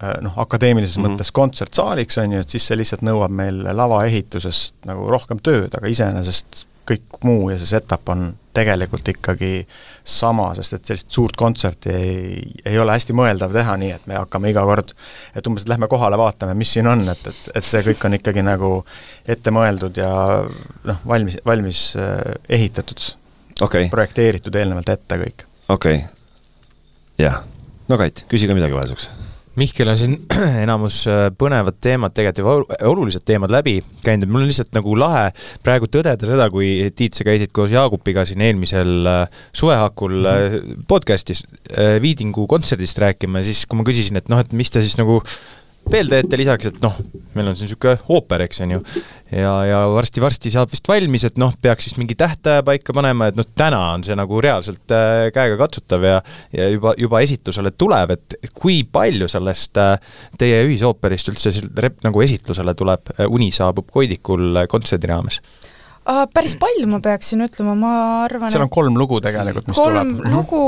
äh, 0.03 0.19
noh, 0.21 0.37
akadeemilises 0.39 0.97
mm 0.97 1.05
-hmm. 1.05 1.17
mõttes 1.17 1.31
kontsertsaaliks, 1.31 2.17
on 2.17 2.31
ju, 2.31 2.39
et 2.39 2.49
siis 2.49 2.67
see 2.67 2.77
lihtsalt 2.77 3.03
nõuab 3.03 3.31
meil 3.31 3.63
lavaehitusest 3.63 4.75
nagu 4.85 5.09
rohkem 5.11 5.39
tööd, 5.43 5.75
aga 5.77 5.87
iseenesest 5.87 6.65
kõik 6.87 7.19
muu 7.23 7.49
ja 7.51 7.57
see 7.59 7.75
setup 7.75 8.09
on 8.11 8.33
tegelikult 8.53 9.07
ikkagi 9.09 9.63
sama, 10.03 10.49
sest 10.57 10.75
et 10.77 10.91
sellist 10.91 11.15
suurt 11.15 11.37
kontserti 11.39 11.93
ei, 11.93 12.41
ei 12.69 12.77
ole 12.79 12.93
hästi 12.93 13.15
mõeldav 13.17 13.53
teha 13.55 13.75
nii, 13.81 13.91
et 13.95 14.05
me 14.09 14.19
hakkame 14.19 14.51
iga 14.53 14.65
kord, 14.67 14.93
et 15.33 15.49
umbes, 15.49 15.65
et 15.65 15.71
lähme 15.73 15.89
kohale, 15.91 16.19
vaatame, 16.21 16.53
mis 16.59 16.75
siin 16.75 16.89
on, 16.91 17.01
et, 17.09 17.25
et, 17.31 17.41
et 17.55 17.65
see 17.65 17.81
kõik 17.87 18.05
on 18.09 18.19
ikkagi 18.19 18.45
nagu 18.45 18.71
ette 19.25 19.53
mõeldud 19.55 19.97
ja 20.03 20.11
noh, 20.91 21.01
valmis, 21.09 21.39
valmis 21.47 21.87
äh, 21.97 22.21
ehitatud 22.59 23.07
okay., 23.65 23.89
projekteeritud 23.93 24.61
eelnevalt 24.61 24.93
ette 24.93 25.21
kõik. 25.25 25.47
okei 25.67 26.03
okay., 26.03 26.07
jah. 27.25 27.41
no 27.89 28.01
Kait, 28.01 28.25
küsi 28.29 28.49
ka 28.49 28.57
midagi 28.57 28.77
vahelduseks 28.77 29.22
Mihkel 29.59 29.91
on 29.91 29.97
siin 29.99 30.15
enamus 30.63 31.03
äh, 31.09 31.27
põnevad 31.37 31.77
teemad, 31.83 32.15
tegelikult 32.15 32.41
juba 32.41 32.89
olulised 32.89 33.25
teemad 33.27 33.53
läbi 33.53 33.77
käinud, 34.05 34.25
et 34.25 34.33
mul 34.33 34.45
on 34.45 34.49
lihtsalt 34.49 34.73
nagu 34.73 34.95
lahe 34.97 35.27
praegu 35.65 35.89
tõdeda 35.93 36.29
seda, 36.29 36.49
kui 36.53 36.91
Tiit, 36.97 37.17
sa 37.17 37.27
käisid 37.27 37.53
koos 37.55 37.73
Jaagupiga 37.73 38.25
siin 38.29 38.41
eelmisel 38.45 39.09
äh, 39.09 39.41
suvehakul 39.53 40.17
mm. 40.21 40.85
podcast'is 40.89 41.45
Viidingu 42.01 42.47
kontserdist 42.49 42.97
rääkima 43.01 43.41
ja 43.41 43.51
siis, 43.51 43.65
kui 43.69 43.79
ma 43.79 43.85
küsisin, 43.87 44.17
et 44.19 44.31
noh, 44.31 44.41
et 44.41 44.55
mis 44.57 44.73
te 44.73 44.81
siis 44.83 44.97
nagu 44.99 45.21
veel 45.91 46.09
teete 46.11 46.39
lisaks, 46.39 46.69
et 46.69 46.79
noh, 46.83 46.95
meil 47.33 47.49
on 47.49 47.57
siin 47.57 47.67
niisugune 47.67 47.97
ooper, 48.13 48.43
eks 48.45 48.61
on 48.65 48.75
ju, 48.75 48.79
ja, 49.33 49.53
ja 49.67 49.81
varsti-varsti 49.93 50.51
saab 50.53 50.71
vist 50.73 50.87
valmis, 50.89 51.25
et 51.27 51.39
noh, 51.41 51.53
peaks 51.61 51.87
siis 51.87 51.97
mingi 51.99 52.17
tähtaja 52.19 52.63
paika 52.65 52.95
panema, 52.95 53.29
et 53.29 53.39
noh, 53.39 53.47
täna 53.57 53.81
on 53.95 54.05
see 54.05 54.17
nagu 54.17 54.41
reaalselt 54.43 54.93
äh, 54.95 55.27
käegakatsutav 55.35 56.07
ja 56.07 56.21
ja 56.53 56.69
juba, 56.69 56.93
juba 56.99 57.21
esitusele 57.25 57.73
tulev, 57.77 58.15
et 58.15 58.37
kui 58.53 58.83
palju 58.83 59.27
sellest 59.31 59.79
äh, 59.81 60.15
teie 60.39 60.63
ühisooperist 60.67 61.33
üldse 61.33 61.53
nagu 62.03 62.23
esitlusele 62.23 62.75
tuleb 62.77 63.13
Uni 63.29 63.51
saabub 63.55 63.91
Koidikul 63.93 64.63
kontserdi 64.71 65.09
raames? 65.09 65.41
Päris 66.03 66.57
palju 66.59 66.83
ma 66.91 66.97
peaksin 67.03 67.39
ütlema, 67.45 67.73
ma 67.79 67.91
arvan 68.25 68.51
seal 68.51 68.65
on 68.65 68.69
kolm 68.73 68.97
lugu 68.99 69.21
tegelikult, 69.23 69.67
mis 69.69 69.77
kolm 69.77 69.87
tuleb. 69.87 70.03
kolm 70.03 70.09
mhm. 70.19 70.33
lugu, 70.35 70.59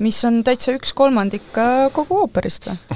mis 0.00 0.24
on 0.24 0.42
täitsa 0.46 0.72
üks 0.78 0.92
kolmandik 0.96 1.44
kogu 1.92 2.16
ooperist 2.22 2.68
või 2.70 2.76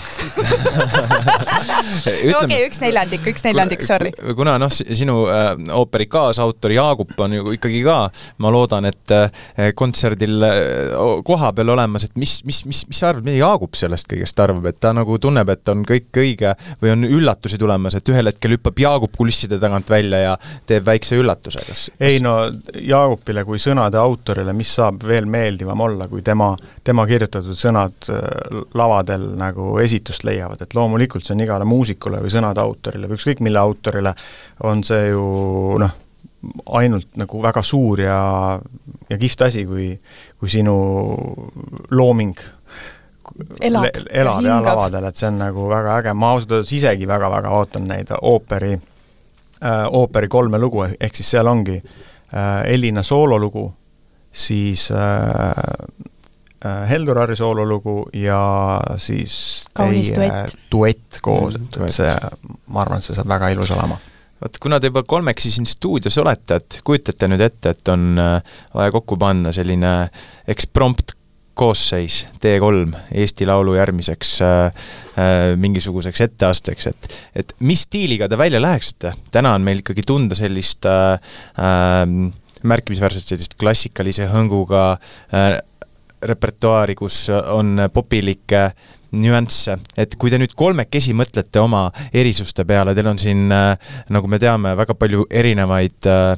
no 2.06 2.06
okei 2.06 2.32
okay,, 2.32 2.64
üks 2.64 2.80
neljandik, 2.80 3.26
üks 3.28 3.44
neljandik, 3.44 3.84
sorry. 3.84 4.08
kuna 4.38 4.56
noh, 4.62 4.72
sinu 4.72 5.28
äh, 5.28 5.52
ooperi 5.76 6.06
kaasautor 6.08 6.72
Jaagup 6.72 7.12
on 7.26 7.32
ju 7.36 7.52
ikkagi 7.58 7.80
ka, 7.84 8.08
ma 8.40 8.48
loodan, 8.54 8.88
et 8.88 9.12
äh, 9.12 9.28
kontserdil 9.76 10.40
äh, 10.48 10.96
koha 11.28 11.52
peal 11.56 11.68
olemas, 11.76 12.04
et 12.08 12.14
mis, 12.16 12.38
mis, 12.48 12.64
mis, 12.68 12.80
mis 12.88 12.98
sa 13.02 13.10
arvad, 13.12 13.24
mida 13.28 13.36
Jaagup 13.42 13.72
sellest 13.76 14.08
kõigest 14.08 14.40
arvab, 14.42 14.64
et 14.72 14.80
ta 14.80 14.88
nagu 14.96 15.12
tunneb, 15.20 15.48
et 15.52 15.64
on 15.72 15.84
kõik 15.86 16.10
õige 16.24 16.50
või 16.80 16.88
on 16.96 17.04
üllatusi 17.10 17.60
tulemas, 17.60 17.94
et 18.00 18.08
ühel 18.14 18.26
hetkel 18.32 18.56
hüppab 18.56 18.76
Jaagup 18.80 19.12
kulisside 19.20 19.60
tagant 19.60 19.88
välja 19.92 20.18
ja 20.30 20.34
teeb 20.64 20.88
väikse 20.88 21.20
üllatuse? 21.20 21.65
Kas 21.66 21.90
ei 22.00 22.20
no 22.22 22.35
Jaagupile 22.81 23.44
kui 23.46 23.61
sõnade 23.62 23.98
autorile, 24.00 24.55
mis 24.57 24.72
saab 24.79 25.05
veel 25.07 25.29
meeldivam 25.31 25.81
olla, 25.87 26.09
kui 26.09 26.22
tema, 26.26 26.52
tema 26.85 27.07
kirjutatud 27.09 27.59
sõnad 27.59 28.11
äh, 28.12 28.24
lavadel 28.79 29.29
nagu 29.38 29.76
esitust 29.83 30.26
leiavad, 30.26 30.62
et 30.62 30.74
loomulikult 30.76 31.26
see 31.26 31.37
on 31.37 31.44
igale 31.46 31.68
muusikule 31.68 32.22
või 32.24 32.33
sõnade 32.33 32.62
autorile 32.62 33.11
või 33.11 33.20
ükskõik 33.20 33.44
mille 33.46 33.62
autorile, 33.62 34.14
on 34.66 34.85
see 34.87 35.11
ju 35.11 35.24
noh, 35.83 35.94
ainult 36.79 37.16
nagu 37.18 37.42
väga 37.42 37.62
suur 37.66 38.02
ja, 38.05 38.18
ja 39.11 39.18
kihvt 39.18 39.46
asi, 39.48 39.64
kui, 39.66 39.92
kui 40.38 40.52
sinu 40.52 40.76
looming 41.90 42.37
elab, 43.61 43.88
elab 44.11 44.44
ja, 44.44 44.50
ja 44.50 44.61
lavadel, 44.64 45.09
et 45.09 45.18
see 45.18 45.31
on 45.31 45.40
nagu 45.42 45.70
väga 45.70 45.96
äge, 46.00 46.14
ma 46.16 46.35
ausalt 46.35 46.59
öeldes 46.59 46.76
isegi 46.76 47.09
väga-väga 47.09 47.55
ootan 47.57 47.88
neid 47.90 48.12
ooperi 48.20 48.76
äh, 48.76 48.92
äh, 49.66 49.85
ooperi 49.90 50.31
kolme 50.33 50.61
lugu, 50.62 50.85
ehk 50.87 51.18
siis 51.18 51.35
seal 51.35 51.50
ongi 51.50 51.76
äh, 51.76 52.62
Elina 52.72 53.02
soololugu, 53.02 53.66
siis 54.33 54.88
äh, 54.94 54.98
äh, 56.64 56.88
Heldurari 56.90 57.37
soololugu 57.37 57.98
ja 58.22 58.40
siis 58.96 59.64
kaunis 59.74 60.12
duett, 60.14 60.59
duett 60.72 61.22
koos, 61.22 61.59
et, 61.61 61.81
et 61.88 61.96
see, 62.00 62.12
ma 62.70 62.85
arvan, 62.85 63.02
et 63.02 63.11
see 63.11 63.16
saab 63.18 63.35
väga 63.37 63.55
ilus 63.57 63.74
olema 63.76 63.98
vot 64.42 64.59
kuna 64.61 64.79
te 64.81 64.90
juba 64.90 65.02
kolmekesi 65.09 65.50
siin 65.50 65.66
stuudios 65.68 66.18
olete, 66.20 66.61
et 66.61 66.81
kujutate 66.85 67.29
nüüd 67.31 67.44
ette, 67.46 67.72
et 67.72 67.92
on 67.92 68.20
äh, 68.20 68.57
vaja 68.74 68.92
kokku 68.94 69.18
panna 69.20 69.52
selline 69.57 69.92
eksprompt 70.52 71.15
koosseis 71.56 72.22
T3 72.42 72.96
Eesti 73.24 73.46
Laulu 73.48 73.76
järgmiseks 73.78 74.32
äh, 74.44 74.64
äh, 74.66 75.44
mingisuguseks 75.56 76.20
etteasteks, 76.28 76.90
et 76.92 77.14
et 77.36 77.54
mis 77.60 77.86
stiiliga 77.88 78.28
te 78.28 78.38
välja 78.38 78.60
läheksite? 78.62 79.14
täna 79.32 79.54
on 79.56 79.64
meil 79.64 79.80
ikkagi 79.80 80.04
tunda 80.06 80.36
sellist 80.38 80.86
äh, 80.86 81.16
äh, 81.60 82.04
märkimisväärselt 82.66 83.32
sellist 83.32 83.56
klassikalise 83.60 84.28
hõnguga 84.32 84.84
äh, 85.32 85.56
repertuaari, 86.26 86.94
kus 86.98 87.26
on 87.30 87.76
popilikke 87.92 88.70
nüansse, 89.16 89.76
et 89.96 90.16
kui 90.18 90.32
te 90.32 90.40
nüüd 90.40 90.52
kolmekesi 90.58 91.14
mõtlete 91.16 91.60
oma 91.62 91.86
erisuste 92.12 92.64
peale, 92.68 92.94
teil 92.96 93.08
on 93.12 93.20
siin 93.20 93.46
äh,, 93.54 93.92
nagu 94.12 94.28
me 94.28 94.40
teame, 94.42 94.74
väga 94.76 94.96
palju 94.98 95.28
erinevaid 95.30 96.08
äh, 96.10 96.34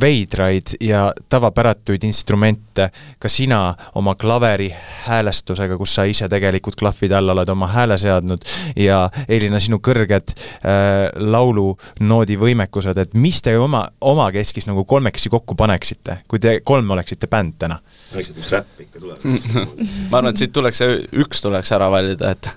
veidraid 0.00 0.76
ja 0.80 1.12
tavapäratuid 1.28 2.04
instrumente. 2.04 2.90
Ka 3.18 3.28
sina 3.28 3.74
oma 3.94 4.14
klaveri 4.14 4.70
häälestusega, 5.06 5.76
kus 5.78 5.94
sa 5.94 6.04
ise 6.04 6.28
tegelikult 6.30 6.76
klahvide 6.78 7.16
all 7.18 7.34
oled 7.34 7.48
oma 7.50 7.66
hääle 7.72 7.98
seadnud. 7.98 8.44
Ja 8.76 9.04
Elina, 9.28 9.60
sinu 9.60 9.80
kõrged 9.82 10.34
äh, 10.34 11.08
laulunoodi 11.16 12.38
võimekused, 12.38 12.98
et 12.98 13.14
mis 13.14 13.42
te 13.42 13.56
oma, 13.58 13.84
omakeskis 14.00 14.68
nagu 14.70 14.84
kolmekesi 14.88 15.32
kokku 15.32 15.58
paneksite, 15.58 16.22
kui 16.28 16.42
te 16.42 16.60
kolm 16.64 16.90
oleksite 16.94 17.30
bänd 17.30 17.58
täna? 17.58 17.80
võiks 18.12 18.30
üks 18.36 18.52
räpp 18.52 18.86
ikka 18.86 19.00
tuleb. 19.00 19.26
Ma 20.10 20.20
arvan, 20.20 20.32
et 20.32 20.40
siit 20.40 20.52
tuleks 20.54 20.82
üks 21.24 21.42
tuleks 21.42 21.72
ära 21.74 21.88
valida, 21.92 22.32
et 22.36 22.50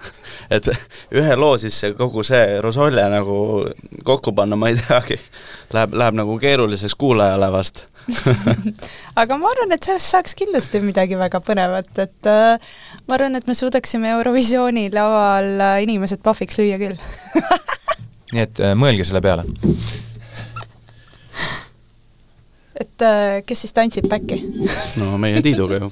et 0.50 0.70
ühe 1.16 1.36
loo 1.40 1.58
sisse 1.62 1.92
kogu 1.98 2.24
see 2.26 2.60
Rosolje 2.64 3.06
nagu 3.12 3.38
kokku 4.08 4.34
panna, 4.36 4.58
ma 4.60 4.72
ei 4.72 4.80
teagi, 4.80 5.20
läheb, 5.76 5.96
läheb 5.98 6.20
nagu 6.22 6.38
keeruliseks 6.42 6.96
kuulajale 7.00 7.52
vast. 7.54 7.86
Aga 9.22 9.38
ma 9.42 9.52
arvan, 9.52 9.74
et 9.76 9.86
sellest 9.88 10.14
saaks 10.14 10.38
kindlasti 10.38 10.82
midagi 10.86 11.18
väga 11.20 11.42
põnevat, 11.46 11.92
et 12.04 12.30
äh, 12.30 12.74
ma 13.08 13.18
arvan, 13.18 13.38
et 13.40 13.48
me 13.50 13.58
suudaksime 13.58 14.14
Eurovisiooni 14.18 14.90
laval 14.94 15.54
äh, 15.58 15.78
inimesed 15.88 16.22
pahviks 16.26 16.60
lüüa 16.62 16.82
küll. 16.82 17.00
Nii 18.34 18.44
et 18.44 18.62
äh, 18.62 18.76
mõelge 18.78 19.06
selle 19.08 19.22
peale. 19.26 19.46
Et 22.76 23.04
äh, 23.08 23.42
kes 23.48 23.62
siis 23.64 23.74
tantsib 23.76 24.10
back'i? 24.12 24.42
no 25.00 25.16
meie 25.22 25.40
Tiiduga 25.44 25.80
ju. 25.80 25.92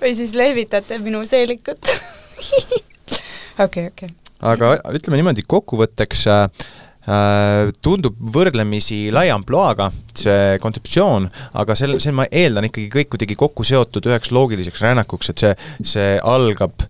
Või 0.00 0.12
siis 0.14 0.36
lehvitate 0.38 1.00
minu 1.02 1.24
seelikut 1.26 1.90
okei, 3.66 3.86
okei. 3.92 4.10
aga 4.54 4.76
ütleme 4.96 5.20
niimoodi, 5.20 5.46
kokkuvõtteks 5.48 6.26
äh, 6.32 6.68
Äh, 7.06 7.68
tundub 7.86 8.16
võrdlemisi 8.34 9.12
laia 9.14 9.36
ampluaaga, 9.36 9.92
see 10.18 10.56
kontseptsioon, 10.58 11.28
aga 11.60 11.76
sel, 11.78 11.94
see, 12.02 12.10
ma 12.10 12.24
eeldan 12.26 12.66
ikkagi 12.66 12.88
kõik 12.90 13.12
kuidagi 13.12 13.36
kokku 13.38 13.62
seotud 13.68 14.08
üheks 14.10 14.32
loogiliseks 14.34 14.82
rännakuks, 14.82 15.30
et 15.30 15.44
see, 15.44 15.52
see 15.86 16.08
algab 16.18 16.82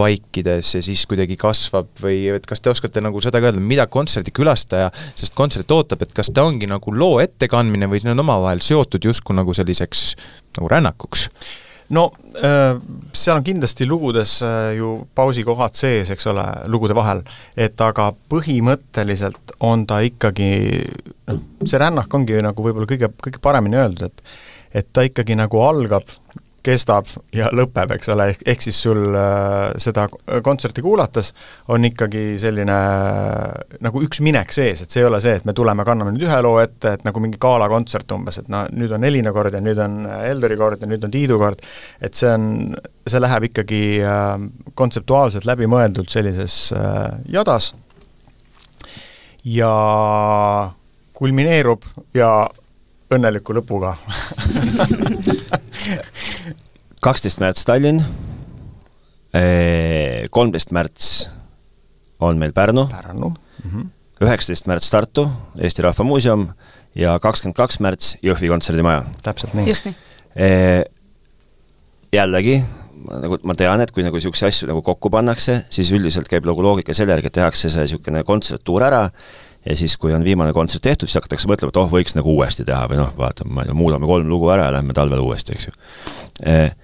vaikides 0.00 0.74
ja 0.74 0.82
siis 0.82 1.06
kuidagi 1.06 1.38
kasvab 1.38 1.94
või 2.02 2.24
et 2.34 2.48
kas 2.50 2.58
te 2.58 2.74
oskate 2.74 3.04
nagu 3.06 3.22
seda 3.22 3.38
ka 3.38 3.52
öelda, 3.52 3.62
mida 3.62 3.86
kontserdikülastaja 3.86 4.90
sest 5.12 5.38
kontsert 5.38 5.70
ootab, 5.70 6.02
et 6.02 6.16
kas 6.16 6.34
ta 6.34 6.42
ongi 6.48 6.66
nagu 6.66 6.96
loo 6.98 7.20
ettekandmine 7.22 7.86
või 7.92 8.02
see 8.02 8.10
on 8.10 8.24
omavahel 8.24 8.66
seotud 8.66 9.06
justkui 9.12 9.38
nagu 9.38 9.54
selliseks 9.54 10.08
nagu 10.58 10.74
rännakuks? 10.74 11.28
No 11.92 12.06
äh, 12.40 12.76
seal 13.12 13.38
on 13.38 13.46
kindlasti 13.46 13.86
lugudes 13.88 14.38
äh, 14.46 14.72
ju 14.78 14.94
pausikohad 15.14 15.76
sees, 15.78 16.12
eks 16.14 16.28
ole, 16.32 16.44
lugude 16.72 16.96
vahel, 16.96 17.22
et 17.56 17.80
aga 17.84 18.10
põhimõtteliselt 18.32 19.56
on 19.60 19.86
ta 19.88 20.00
ikkagi 20.04 20.52
noh, 21.28 21.42
see 21.64 21.80
rännak 21.80 22.14
ongi 22.14 22.40
nagu 22.44 22.64
võib-olla 22.64 22.88
kõige, 22.88 23.12
kõige 23.22 23.42
paremini 23.44 23.80
öeldud, 23.82 24.08
et 24.10 24.50
et 24.72 24.86
ta 24.88 25.02
ikkagi 25.04 25.34
nagu 25.36 25.58
algab 25.60 26.08
kestab 26.62 27.08
ja 27.34 27.48
lõpeb, 27.54 27.94
eks 27.96 28.10
ole, 28.14 28.28
ehk, 28.32 28.42
ehk 28.48 28.64
siis 28.64 28.78
sul 28.84 29.00
äh, 29.18 29.72
seda 29.82 30.06
kontserti 30.44 30.82
kuulates 30.84 31.32
on 31.74 31.84
ikkagi 31.88 32.36
selline 32.42 32.76
äh, 32.76 33.76
nagu 33.84 34.02
üks 34.06 34.22
minek 34.24 34.54
sees, 34.54 34.84
et 34.84 34.94
see 34.94 35.02
ei 35.02 35.08
ole 35.08 35.20
see, 35.24 35.34
et 35.40 35.48
me 35.48 35.54
tuleme, 35.56 35.84
kanname 35.86 36.14
nüüd 36.14 36.26
ühe 36.28 36.38
loo 36.44 36.60
ette, 36.62 36.94
et 36.96 37.06
nagu 37.06 37.22
mingi 37.22 37.40
galakontsert 37.42 38.14
umbes, 38.14 38.38
et 38.42 38.50
no 38.52 38.64
nüüd 38.70 38.94
on 38.94 39.06
Elina 39.08 39.34
kord 39.34 39.54
ja 39.56 39.62
nüüd 39.64 39.80
on 39.82 40.02
Eldori 40.22 40.58
kord 40.60 40.84
ja 40.84 40.90
nüüd 40.90 41.04
on 41.06 41.14
Tiidu 41.14 41.38
kord, 41.42 41.62
et 42.00 42.18
see 42.18 42.30
on, 42.30 42.46
see 43.06 43.22
läheb 43.22 43.48
ikkagi 43.50 43.82
äh, 44.06 44.36
kontseptuaalselt 44.78 45.48
läbimõeldult 45.48 46.12
sellises 46.12 46.64
äh, 46.76 47.08
jadas. 47.32 47.72
Ja 49.42 49.72
kulmineerub 51.18 51.82
ja 52.14 52.46
õnneliku 53.12 53.56
lõpuga 53.56 53.96
kaksteist 57.02 57.40
märts 57.42 57.64
Tallinn, 57.68 58.02
kolmteist 60.30 60.72
märts 60.74 61.08
on 62.22 62.38
meil 62.38 62.54
Pärnu, 62.54 62.86
Pärnu., 62.92 63.32
mhm. 63.64 63.90
üheksateist 64.22 64.68
märts 64.70 64.90
Tartu, 64.92 65.26
Eesti 65.58 65.82
Rahva 65.82 66.06
Muuseum 66.06 66.46
ja 66.98 67.16
kakskümmend 67.22 67.58
kaks 67.58 67.80
märts 67.82 68.14
Jõhvi 68.22 68.50
kontserdimaja. 68.52 69.04
täpselt 69.22 69.56
nii. 69.58 69.68
just 69.68 69.88
nii. 69.88 69.96
Jällegi, 72.12 72.58
nagu 73.08 73.38
ma 73.48 73.54
tean, 73.56 73.80
et 73.80 73.90
kui 73.90 74.04
nagu 74.04 74.18
niisuguseid 74.18 74.52
asju 74.52 74.68
nagu 74.68 74.82
kokku 74.84 75.10
pannakse, 75.12 75.62
siis 75.72 75.90
üldiselt 75.96 76.28
käib 76.30 76.46
nagu 76.48 76.62
loogika 76.64 76.94
selle 76.94 77.16
järgi, 77.16 77.32
et 77.32 77.38
tehakse 77.40 77.70
see 77.72 77.86
niisugune 77.86 78.22
kontserttuur 78.28 78.84
ära 78.84 79.06
ja 79.66 79.76
siis, 79.76 79.96
kui 79.96 80.14
on 80.14 80.24
viimane 80.24 80.52
kontsert 80.52 80.82
tehtud, 80.82 81.08
siis 81.08 81.20
hakatakse 81.20 81.50
mõtlema, 81.50 81.72
et 81.72 81.80
oh, 81.80 81.90
võiks 81.90 82.16
nagu 82.18 82.36
uuesti 82.36 82.64
teha 82.66 82.86
või 82.90 83.02
noh, 83.02 83.12
vaata, 83.18 83.46
ma 83.48 83.62
ei 83.62 83.70
tea, 83.70 83.76
muudame 83.78 84.08
kolm 84.10 84.30
lugu 84.30 84.50
ära 84.54 84.68
ja 84.68 84.78
lähme 84.78 84.96
talvel 84.96 85.22
uuesti, 85.22 85.54
eks 85.56 85.68
ju. 85.68 85.76
Eh, 86.46 86.74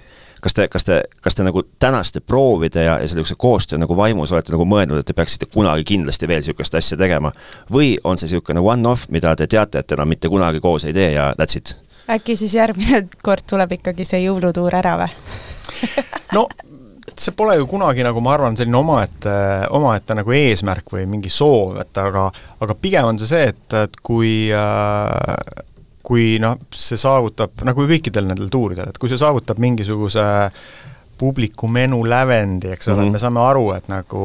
kas 0.41 0.55
te, 0.55 0.69
kas 0.69 0.87
te, 0.87 1.01
kas 1.25 1.35
te 1.35 1.47
nagu 1.47 1.63
tänaste 1.79 2.21
proovide 2.21 2.85
ja, 2.85 2.99
ja 3.03 3.09
sellise 3.09 3.35
koostöö 3.39 3.79
nagu 3.79 3.97
vaimus 3.97 4.33
olete 4.33 4.55
nagu 4.55 4.67
mõelnud, 4.69 5.01
et 5.01 5.11
te 5.11 5.17
peaksite 5.17 5.51
kunagi 5.51 5.85
kindlasti 5.85 6.29
veel 6.29 6.43
niisugust 6.45 6.79
asja 6.79 6.99
tegema 7.01 7.33
või 7.73 7.97
on 8.05 8.19
see 8.19 8.31
niisugune 8.31 8.63
one-off, 8.63 9.09
mida 9.15 9.35
te 9.37 9.47
teate, 9.51 9.83
et 9.83 9.99
enam 9.99 10.09
mitte 10.15 10.31
kunagi 10.31 10.63
koos 10.63 10.87
ei 10.87 10.95
tee 10.97 11.13
ja 11.17 11.33
that's 11.39 11.59
it? 11.59 11.75
äkki 12.09 12.37
siis 12.37 12.55
järgmine 12.55 13.03
kord 13.23 13.45
tuleb 13.51 13.75
ikkagi 13.81 14.07
see 14.07 14.23
jõulutuur 14.25 14.79
ära 14.79 14.97
või 15.03 15.11
no 16.37 16.47
see 17.21 17.35
pole 17.37 17.57
ju 17.59 17.67
kunagi 17.71 18.05
nagu 18.07 18.21
ma 18.25 18.35
arvan, 18.37 18.57
selline 18.59 18.79
omaette, 18.79 19.37
omaette 19.77 20.17
nagu 20.19 20.35
eesmärk 20.35 20.93
või 20.95 21.07
mingi 21.11 21.33
soov, 21.33 21.79
et 21.83 22.03
aga 22.03 22.29
aga 22.65 22.77
pigem 22.79 23.09
on 23.11 23.19
see 23.21 23.31
see, 23.31 23.49
et, 23.53 23.79
et 23.85 23.97
kui 24.03 24.35
äh, 24.55 25.65
kui 26.09 26.39
noh, 26.41 26.57
see 26.73 26.97
saavutab, 27.01 27.65
nagu 27.69 27.85
kõikidel 27.89 28.29
nendel 28.31 28.49
tuuridel, 28.53 28.89
et 28.89 29.01
kui 29.01 29.11
see 29.13 29.21
saavutab 29.21 29.59
mingisuguse 29.61 30.25
publiku 31.19 31.69
menu 31.69 31.99
lävendi, 32.07 32.71
eks 32.73 32.89
ole 32.89 32.97
mm, 32.97 33.09
-hmm. 33.09 33.13
me 33.13 33.19
saame 33.19 33.41
aru, 33.43 33.65
et 33.75 33.89
nagu 33.91 34.23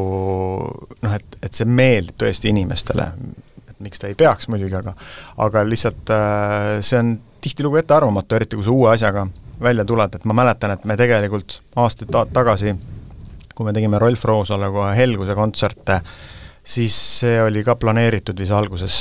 noh, 1.02 1.16
et, 1.18 1.38
et 1.42 1.54
see 1.54 1.68
meeldib 1.68 2.16
tõesti 2.24 2.54
inimestele, 2.54 3.10
miks 3.84 4.02
ta 4.02 4.10
ei 4.10 4.18
peaks 4.20 4.50
muidugi, 4.52 4.76
aga 4.80 4.96
aga 5.46 5.64
lihtsalt 5.68 6.12
äh, 6.14 6.82
see 6.82 7.00
on 7.00 7.16
tihtilugu 7.44 7.82
ettearvamatu, 7.82 8.38
eriti 8.38 8.60
kui 8.60 8.66
sa 8.66 8.72
uue 8.72 8.92
asjaga 8.94 9.28
välja 9.64 9.86
tuled, 9.88 10.16
et 10.16 10.28
ma 10.30 10.36
mäletan, 10.38 10.76
et 10.76 10.86
me 10.90 10.98
tegelikult 11.00 11.60
aastaid 11.80 12.12
ta 12.12 12.26
tagasi, 12.26 12.76
kui 13.54 13.68
me 13.68 13.74
tegime 13.76 14.00
Rolf 14.02 14.24
Roosaluga 14.26 14.92
Helguse 14.98 15.36
kontserte, 15.38 16.00
siis 16.64 16.96
see 17.20 17.42
oli 17.44 17.64
ka 17.64 17.76
planeeritud 17.80 18.40
vist 18.40 18.56
alguses, 18.56 18.96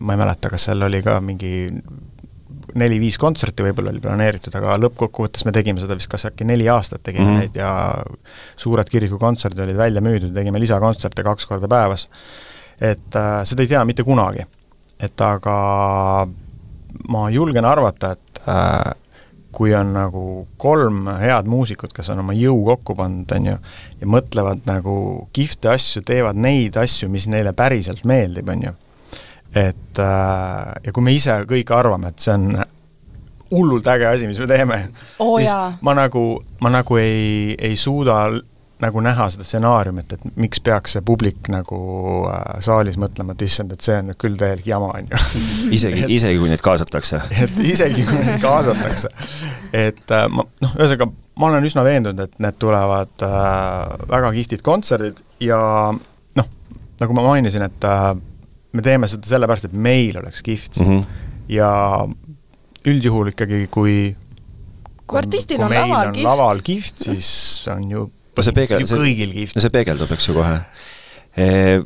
ma 0.00 0.14
ei 0.14 0.20
mäleta, 0.20 0.52
kas 0.52 0.68
seal 0.68 0.84
oli 0.86 1.02
ka 1.04 1.18
mingi 1.24 1.54
neli-viis 2.78 3.16
kontserti 3.20 3.64
võib-olla 3.64 3.92
oli 3.92 4.02
planeeritud, 4.02 4.54
aga 4.58 4.76
lõppkokkuvõttes 4.82 5.46
me 5.48 5.54
tegime 5.56 5.80
seda 5.82 5.96
vist 5.98 6.10
kas 6.12 6.26
äkki 6.28 6.46
neli 6.48 6.68
aastat 6.70 7.02
tegime 7.06 7.24
mm 7.24 7.30
-hmm. 7.30 7.46
neid 7.46 7.56
ja 7.56 7.70
suured 8.56 8.90
kirikukontserdid 8.92 9.64
olid 9.64 9.76
välja 9.76 10.02
müüdud, 10.04 10.34
tegime 10.34 10.60
lisakontserte 10.60 11.24
kaks 11.24 11.46
korda 11.46 11.68
päevas. 11.68 12.08
Et 12.80 13.18
äh, 13.18 13.42
seda 13.48 13.64
ei 13.64 13.70
tea 13.70 13.84
mitte 13.88 14.04
kunagi. 14.06 14.46
et 14.98 15.20
aga 15.22 15.56
ma 17.08 17.28
julgen 17.30 17.64
arvata, 17.64 18.12
et 18.16 18.40
äh, 18.50 18.94
kui 19.54 19.72
on 19.74 19.92
nagu 19.94 20.22
kolm 20.60 21.06
head 21.20 21.46
muusikut, 21.50 21.92
kes 21.94 22.10
on 22.12 22.24
oma 22.24 22.34
jõu 22.36 22.58
kokku 22.66 22.96
pannud, 22.98 23.30
on 23.36 23.46
ju, 23.52 23.54
ja 24.00 24.10
mõtlevad 24.10 24.66
nagu 24.68 24.96
kihvte 25.34 25.70
asju, 25.72 26.02
teevad 26.06 26.38
neid 26.38 26.76
asju, 26.78 27.08
mis 27.10 27.28
neile 27.30 27.54
päriselt 27.56 28.04
meeldib, 28.08 28.50
on 28.50 28.66
ju. 28.68 28.74
et 29.54 30.02
äh, 30.02 30.74
ja 30.84 30.92
kui 30.92 31.06
me 31.06 31.14
ise 31.16 31.38
kõik 31.48 31.72
arvame, 31.74 32.12
et 32.12 32.26
see 32.26 32.34
on 32.34 32.50
hullult 33.50 33.86
äge 33.88 34.06
asi, 34.10 34.28
mis 34.28 34.38
me 34.42 34.46
teeme 34.50 34.78
oh,, 35.18 35.38
siis 35.40 35.82
ma 35.82 35.94
nagu, 35.96 36.24
ma 36.60 36.72
nagu 36.72 36.98
ei, 37.00 37.54
ei 37.54 37.76
suuda 37.80 38.26
nagu 38.82 39.00
näha 39.02 39.26
seda 39.32 39.46
stsenaariumit, 39.46 40.12
et 40.14 40.36
miks 40.38 40.60
peaks 40.64 40.94
see 40.96 41.04
publik 41.06 41.48
nagu 41.52 41.78
äh, 42.30 42.58
saalis 42.64 42.98
mõtlema, 43.00 43.34
et 43.34 43.44
issand, 43.48 43.72
et 43.74 43.84
see 43.84 43.96
on 43.98 44.10
nüüd 44.10 44.18
küll 44.22 44.36
täielik 44.38 44.68
jama, 44.68 44.92
on 44.98 45.08
ju. 45.10 45.22
isegi, 45.78 46.04
isegi 46.14 46.38
kui 46.38 46.50
neid 46.50 46.62
kaasatakse? 46.64 47.22
et 47.44 47.58
isegi, 47.64 48.04
kui 48.08 48.20
neid 48.22 48.42
kaasatakse. 48.42 49.10
et 49.74 50.14
äh, 50.14 50.28
ma, 50.30 50.46
noh, 50.64 50.76
ühesõnaga, 50.76 51.10
ma 51.38 51.50
olen 51.50 51.66
üsna 51.70 51.84
veendunud, 51.86 52.22
et 52.28 52.38
need 52.44 52.60
tulevad 52.62 53.26
äh, 53.26 54.06
väga 54.10 54.32
kihvtid 54.36 54.62
kontserdid 54.66 55.22
ja 55.42 55.58
noh, 56.38 56.52
nagu 57.02 57.18
ma 57.18 57.26
mainisin, 57.30 57.66
et 57.66 57.88
äh, 57.88 58.12
me 58.78 58.84
teeme 58.84 59.10
seda 59.10 59.26
sellepärast, 59.30 59.70
et 59.70 59.74
meil 59.74 60.20
oleks 60.22 60.44
kihvt 60.46 60.80
mm. 60.84 60.86
-hmm. 60.86 61.26
ja 61.50 61.72
üldjuhul 62.88 63.34
ikkagi, 63.34 63.66
kui 63.74 63.98
kui 65.08 65.18
artistil 65.22 65.62
on 65.64 65.72
laval 65.72 66.12
kihvt, 66.12 66.28
laval 66.28 66.62
kihvt, 66.64 67.04
siis 67.08 67.32
on 67.72 67.90
ju 67.90 68.06
no 68.38 68.46
see 68.46 68.56
peegel-, 68.56 68.86
see, 68.88 69.48
no 69.54 69.64
see 69.64 69.74
peegeldub, 69.74 70.12
eks 70.16 70.30
ju, 70.30 70.36
kohe 70.38 70.60
e,. 71.36 71.82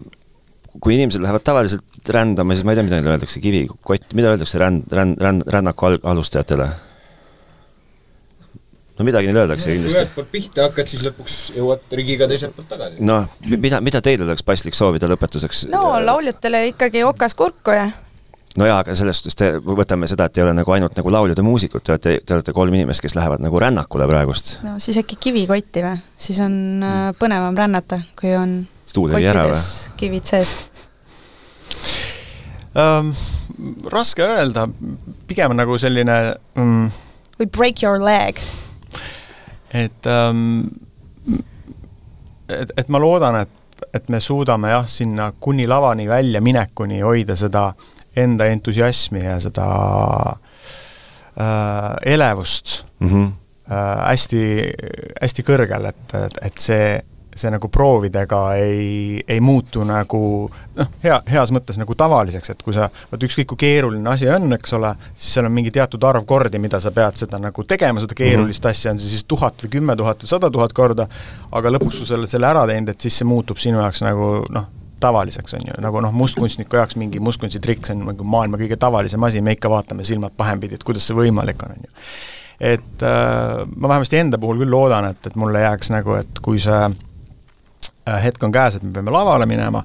Kui 0.72 0.94
inimesed 0.96 1.20
lähevad 1.20 1.42
tavaliselt 1.44 2.08
rändama, 2.16 2.54
siis 2.56 2.64
ma 2.64 2.72
ei 2.72 2.78
tea, 2.78 2.84
mida 2.86 2.96
neile 2.96 3.10
öeldakse, 3.12 3.42
kivikott, 3.44 4.14
mida 4.16 4.30
öeldakse 4.30 4.56
ränd, 4.56 4.86
ränd, 4.96 5.20
ränd, 5.20 5.44
rännaku 5.52 5.90
al-, 5.90 5.98
alustajatele? 6.14 6.70
no 8.98 9.06
midagi 9.08 9.28
neile 9.28 9.42
öeldakse 9.44 9.68
no, 9.68 9.74
kindlasti. 9.76 9.98
ühelt 9.98 10.14
poolt 10.16 10.30
pihta 10.32 10.66
hakkad, 10.68 10.88
siis 10.92 11.02
lõpuks 11.06 11.36
jõuad 11.56 11.94
rigiga 11.98 12.28
teiselt 12.30 12.56
poolt 12.56 12.68
tagasi. 12.72 13.00
noh, 13.04 13.28
mida, 13.56 13.80
mida 13.84 14.02
teil 14.04 14.24
oleks 14.24 14.44
paslik 14.46 14.76
soovida 14.78 15.08
lõpetuseks? 15.10 15.66
no 15.72 15.84
lauljatele 16.04 16.66
ikkagi 16.72 17.04
okas 17.08 17.36
kurku 17.38 17.76
ja 17.76 17.88
no 18.58 18.68
jaa, 18.68 18.80
aga 18.82 18.94
selles 18.98 19.20
suhtes 19.20 19.38
te, 19.38 19.50
võtame 19.64 20.08
seda, 20.10 20.26
et 20.28 20.38
ei 20.38 20.44
ole 20.44 20.54
nagu 20.56 20.74
ainult 20.74 20.96
nagu 20.98 21.12
lauljad 21.12 21.40
ja 21.40 21.44
muusikud, 21.46 21.84
te 21.84 21.94
olete, 21.94 22.16
te 22.26 22.36
olete 22.36 22.54
kolm 22.56 22.74
inimest, 22.76 23.02
kes 23.04 23.16
lähevad 23.18 23.42
nagu 23.44 23.60
rännakule 23.62 24.08
praegust. 24.10 24.58
no 24.66 24.76
siis 24.82 24.98
äkki 25.00 25.18
kivikotti 25.28 25.84
või? 25.84 26.02
siis 26.20 26.40
on 26.44 26.56
äh, 26.86 27.04
põnevam 27.18 27.56
rännata, 27.58 28.02
kui 28.18 28.34
on 28.36 28.60
stuudio 28.86 29.16
või? 29.18 29.62
kivid 30.00 30.34
sees 30.34 30.56
um,? 32.74 33.14
Raske 33.92 34.24
öelda, 34.24 34.64
pigem 35.28 35.52
nagu 35.54 35.76
selline 35.78 36.14
um, 36.58 36.86
või 37.38 37.48
break 37.52 37.82
your 37.84 38.00
leg. 38.02 38.40
et 39.76 40.08
um,, 40.08 40.64
et, 42.48 42.72
et 42.76 42.88
ma 42.90 43.00
loodan, 43.02 43.42
et 43.44 43.58
et 43.92 44.08
me 44.08 44.20
suudame 44.22 44.70
jah, 44.70 44.86
sinna 44.88 45.32
kuni 45.40 45.66
lavani 45.68 46.06
välja 46.08 46.40
minekuni 46.40 47.00
hoida 47.02 47.34
seda 47.36 47.72
enda 48.16 48.46
entusiasmi 48.52 49.24
ja 49.24 49.38
seda 49.40 49.66
äh, 51.40 52.12
elevust 52.14 52.84
mm 52.98 53.08
-hmm. 53.08 53.30
äh, 53.72 54.08
hästi, 54.08 54.72
hästi 55.22 55.42
kõrgel, 55.42 55.88
et, 55.88 56.14
et, 56.42 56.58
see, 56.58 57.04
see 57.36 57.50
nagu 57.50 57.68
proovidega 57.68 58.54
ei, 58.54 59.24
ei 59.28 59.40
muutu 59.40 59.84
nagu 59.84 60.50
noh, 60.76 60.88
hea, 61.04 61.22
heas 61.30 61.52
mõttes 61.52 61.78
nagu 61.78 61.94
tavaliseks, 61.94 62.50
et 62.50 62.62
kui 62.62 62.74
sa, 62.74 62.90
vot 63.12 63.22
ükskõik 63.22 63.46
kui 63.46 63.56
keeruline 63.56 64.10
asi 64.10 64.28
on, 64.28 64.52
eks 64.52 64.72
ole, 64.72 64.94
siis 65.14 65.34
seal 65.34 65.48
on 65.48 65.52
mingi 65.52 65.70
teatud 65.70 66.04
arv 66.04 66.24
kordi, 66.24 66.58
mida 66.58 66.80
sa 66.80 66.90
pead 66.90 67.16
seda 67.16 67.38
nagu 67.38 67.64
tegema, 67.64 68.00
seda 68.00 68.14
keerulist 68.14 68.62
mm 68.64 68.68
-hmm. 68.68 68.70
asja, 68.70 68.90
on 68.90 68.98
see 68.98 69.08
siis 69.08 69.24
tuhat 69.24 69.64
või 69.64 69.68
kümme 69.68 69.96
tuhat 69.96 70.22
või 70.22 70.28
sada 70.28 70.50
tuhat 70.50 70.72
korda, 70.72 71.08
aga 71.52 71.70
lõpuks, 71.70 71.98
kui 71.98 72.06
sa 72.06 72.14
oled 72.14 72.28
selle 72.28 72.46
ära 72.46 72.66
teinud, 72.66 72.88
et 72.88 73.00
siis 73.00 73.18
see 73.18 73.24
muutub 73.24 73.56
sinu 73.56 73.78
jaoks 73.78 74.02
nagu 74.02 74.44
noh, 74.50 74.68
tavaliseks, 75.02 75.56
on 75.58 75.66
ju, 75.68 75.78
nagu 75.82 76.00
noh, 76.04 76.14
mustkunstniku 76.16 76.78
jaoks 76.78 76.96
mingi 77.00 77.20
mustkunstitrikk, 77.22 77.86
see 77.86 77.96
on 77.98 78.06
nagu 78.12 78.26
maailma 78.28 78.60
kõige 78.60 78.78
tavalisem 78.80 79.28
asi, 79.28 79.42
me 79.44 79.56
ikka 79.56 79.70
vaatame 79.72 80.06
silmad 80.06 80.34
pahempidi, 80.38 80.78
et 80.78 80.86
kuidas 80.86 81.06
see 81.08 81.18
võimalik 81.18 81.62
on, 81.66 81.76
on 81.76 81.86
ju. 81.86 81.92
et 82.72 83.06
äh, 83.06 83.62
ma 83.76 83.92
vähemasti 83.94 84.20
enda 84.22 84.40
puhul 84.42 84.62
küll 84.62 84.74
loodan, 84.74 85.10
et, 85.12 85.26
et 85.26 85.38
mulle 85.38 85.64
jääks 85.64 85.92
nagu, 85.94 86.16
et 86.22 86.42
kui 86.44 86.60
see 86.62 86.80
äh, 86.88 88.18
hetk 88.24 88.42
on 88.42 88.54
käes, 88.54 88.78
et 88.78 88.86
me 88.86 88.92
peame 88.94 89.14
lavale 89.14 89.46
minema, 89.50 89.82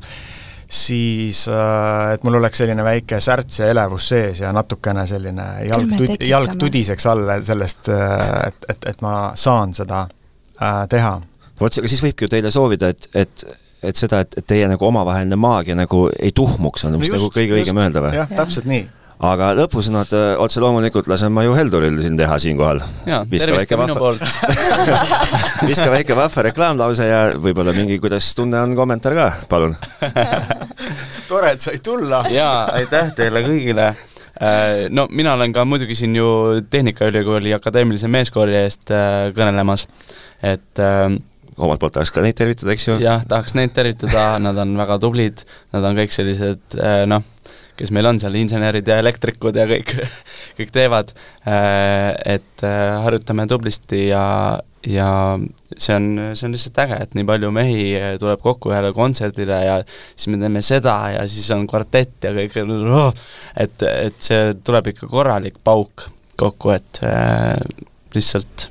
siis 0.70 1.46
äh, 1.52 2.14
et 2.16 2.26
mul 2.28 2.40
oleks 2.42 2.62
selline 2.64 2.84
väike 2.84 3.22
särts 3.24 3.62
ja 3.62 3.70
elevus 3.72 4.10
sees 4.12 4.42
ja 4.44 4.52
natukene 4.56 5.06
selline 5.08 5.48
jalg 5.70 5.94
tud-, 5.96 6.28
jalg 6.28 6.58
tudiseks 6.60 7.08
all 7.10 7.38
sellest, 7.46 7.90
äh, 7.94 8.28
et, 8.50 8.68
et, 8.76 8.92
et 8.94 9.06
ma 9.06 9.32
saan 9.36 9.74
seda 9.78 10.08
teha. 10.90 11.14
no 11.22 11.62
vot, 11.62 11.80
aga 11.80 11.90
siis 11.90 12.02
võibki 12.02 12.26
ju 12.26 12.32
teile 12.34 12.52
soovida, 12.52 12.90
et, 12.90 13.10
et 13.14 13.44
et 13.84 13.96
seda, 14.00 14.24
et, 14.26 14.38
et 14.40 14.48
teie 14.48 14.68
nagu 14.70 14.86
omavaheline 14.88 15.38
maagia 15.40 15.78
nagu 15.78 16.08
ei 16.20 16.32
tuhmuks, 16.36 16.86
on 16.88 17.00
vist 17.02 17.14
no 17.14 17.22
nagu 17.22 17.34
kõige 17.34 17.60
õigem 17.60 17.82
öelda 17.84 18.06
või? 18.06 18.16
jah, 18.18 18.32
täpselt 18.40 18.70
nii 18.70 18.86
aga 19.18 19.50
lõpusõnad 19.58 20.12
äh, 20.14 20.26
otse 20.42 20.62
loomulikult 20.62 21.08
lasen 21.10 21.34
ma 21.34 21.42
ju 21.46 21.56
Helduril 21.58 21.98
siin 22.04 22.18
teha 22.20 22.38
siinkohal. 22.42 22.82
jaa, 23.10 23.24
tervist 23.32 23.70
ka 23.70 23.80
minu 23.82 23.96
poolt 23.98 24.22
viska 25.70 25.88
väike 25.90 26.18
vahva 26.18 26.44
reklaamlause 26.50 27.08
ja 27.10 27.22
võib-olla 27.42 27.74
mingi, 27.74 27.98
kuidas 28.02 28.30
tunne 28.38 28.62
on, 28.62 28.76
kommentaar 28.78 29.18
ka, 29.18 29.32
palun 29.50 29.74
tore, 31.30 31.56
et 31.56 31.66
said 31.66 31.82
tulla. 31.86 32.24
jaa, 32.30 32.68
aitäh 32.78 33.10
teile 33.18 33.42
kõigile 33.48 33.88
äh, 33.90 34.86
no 34.94 35.08
mina 35.10 35.34
olen 35.34 35.56
ka 35.56 35.66
muidugi 35.66 35.98
siin 35.98 36.14
ju 36.18 36.62
Tehnikaülikooli 36.70 37.56
akadeemilise 37.58 38.12
meeskoori 38.12 38.60
eest 38.62 38.94
äh, 38.94 39.32
kõnelemas, 39.38 39.88
et 40.46 40.84
äh, 40.84 41.10
omalt 41.58 41.82
poolt 41.82 41.96
tahaks 41.98 42.14
ka 42.14 42.24
neid 42.24 42.38
tervitada, 42.38 42.74
eks 42.74 42.88
ju? 42.88 42.98
jah, 43.02 43.24
tahaks 43.28 43.56
neid 43.58 43.74
tervitada, 43.76 44.36
nad 44.42 44.58
on 44.62 44.76
väga 44.78 45.00
tublid, 45.02 45.44
nad 45.76 45.86
on 45.88 45.98
kõik 45.98 46.14
sellised 46.14 46.78
eh, 46.78 47.04
noh, 47.10 47.26
kes 47.78 47.92
meil 47.94 48.10
on 48.10 48.20
seal, 48.22 48.38
insenerid 48.38 48.88
ja 48.90 49.00
elektrikud 49.02 49.58
ja 49.58 49.68
kõik, 49.70 49.96
kõik 50.60 50.74
teevad, 50.76 51.14
eh, 51.50 52.12
et 52.38 52.66
eh, 52.66 52.98
harjutame 53.04 53.48
tublisti 53.50 54.04
ja, 54.12 54.26
ja 54.86 55.10
see 55.74 55.96
on, 55.98 56.12
see 56.38 56.46
on 56.48 56.54
lihtsalt 56.54 56.84
äge, 56.86 57.00
et 57.08 57.18
nii 57.18 57.26
palju 57.32 57.50
mehi 57.56 57.88
tuleb 58.22 58.44
kokku 58.46 58.74
ühele 58.74 58.94
kontserdile 58.98 59.58
ja 59.66 59.80
siis 59.90 60.30
me 60.34 60.42
teeme 60.44 60.62
seda 60.66 61.00
ja 61.16 61.26
siis 61.30 61.50
on 61.56 61.66
kvartett 61.70 62.30
ja 62.30 62.36
kõik, 62.38 62.62
oh, 62.86 63.10
et, 63.58 63.82
et 63.90 64.22
see 64.22 64.54
tuleb 64.62 64.94
ikka 64.94 65.10
korralik 65.10 65.58
pauk 65.66 66.12
kokku, 66.38 66.70
et 66.70 67.02
äh, 67.02 67.58
lihtsalt 68.14 68.70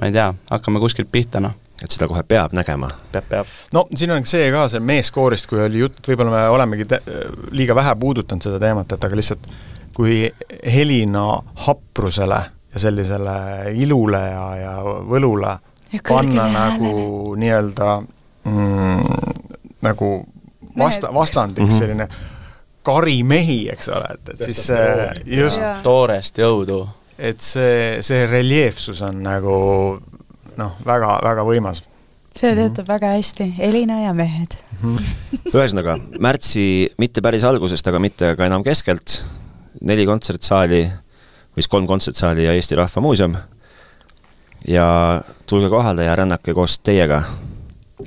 ma 0.00 0.08
ei 0.08 0.16
tea, 0.16 0.30
hakkame 0.48 0.80
kuskilt 0.80 1.12
pihta, 1.12 1.44
noh 1.44 1.52
et 1.86 1.94
seda 1.94 2.08
kohe 2.10 2.22
peab 2.26 2.54
nägema. 2.56 2.90
peab, 3.12 3.30
peab. 3.30 3.54
no 3.74 3.86
siin 3.94 4.12
on 4.14 4.26
see 4.28 4.50
ka, 4.54 4.66
see 4.72 4.82
meeskoorist, 4.82 5.48
kui 5.50 5.62
oli 5.64 5.84
jutt, 5.84 6.02
võib-olla 6.08 6.34
me 6.34 6.42
olemegi 6.56 6.88
liiga 7.56 7.78
vähe 7.78 7.94
puudutanud 8.00 8.44
seda 8.44 8.60
teemat, 8.62 8.92
et 8.92 9.08
aga 9.08 9.18
lihtsalt 9.22 9.48
kui 9.96 10.20
helina 10.74 11.24
haprusele 11.66 12.42
ja 12.74 12.80
sellisele 12.82 13.36
ilule 13.80 14.20
ja, 14.20 14.46
ja 14.60 14.72
võlule 14.84 15.54
ja 15.92 16.02
panna 16.08 16.48
nagu 16.52 17.34
nii-öelda 17.38 17.92
mm, 18.44 19.20
nagu 19.86 20.10
vasta, 20.78 21.14
vastandiks 21.14 21.68
mm 21.68 21.74
-hmm. 21.74 21.78
selline 21.78 22.08
karimehi, 22.82 23.70
eks 23.72 23.88
ole, 23.88 24.06
et, 24.14 24.28
et 24.28 24.44
siis 24.44 24.66
see 24.66 25.08
just 25.38 25.62
toorest 25.82 26.38
jõudu. 26.38 26.86
et 27.18 27.40
see, 27.40 28.02
see 28.04 28.26
reljeefsus 28.26 29.00
on 29.02 29.22
nagu 29.22 29.56
noh, 30.60 30.76
väga, 30.86 31.18
väga 31.24 31.44
võimas. 31.46 31.82
see 32.36 32.52
mhm. 32.52 32.60
töötab 32.60 32.84
mm 32.84 32.84
-hmm. 32.84 32.88
väga 32.88 33.06
hästi, 33.16 33.54
Elina 33.58 34.00
ja 34.00 34.12
mehed 34.14 34.56
mm. 34.82 34.96
-hmm. 34.96 35.50
ühesõnaga, 35.54 35.98
märtsi 36.20 36.92
mitte 36.98 37.22
päris 37.22 37.44
algusest, 37.44 37.86
aga 37.86 37.98
mitte 37.98 38.36
ka 38.36 38.46
enam 38.46 38.64
keskelt, 38.64 39.24
neli 39.80 40.06
kontsertsaali, 40.06 40.82
või 40.84 41.62
siis 41.62 41.68
kolm 41.68 41.86
kontsertsaali 41.86 42.44
ja 42.44 42.52
Eesti 42.52 42.74
Rahva 42.74 43.02
Muuseum. 43.02 43.36
ja 44.68 45.22
tulge 45.46 45.68
kohale 45.68 46.04
ja 46.04 46.16
rännake 46.16 46.54
koos 46.54 46.78
teiega. 46.78 47.22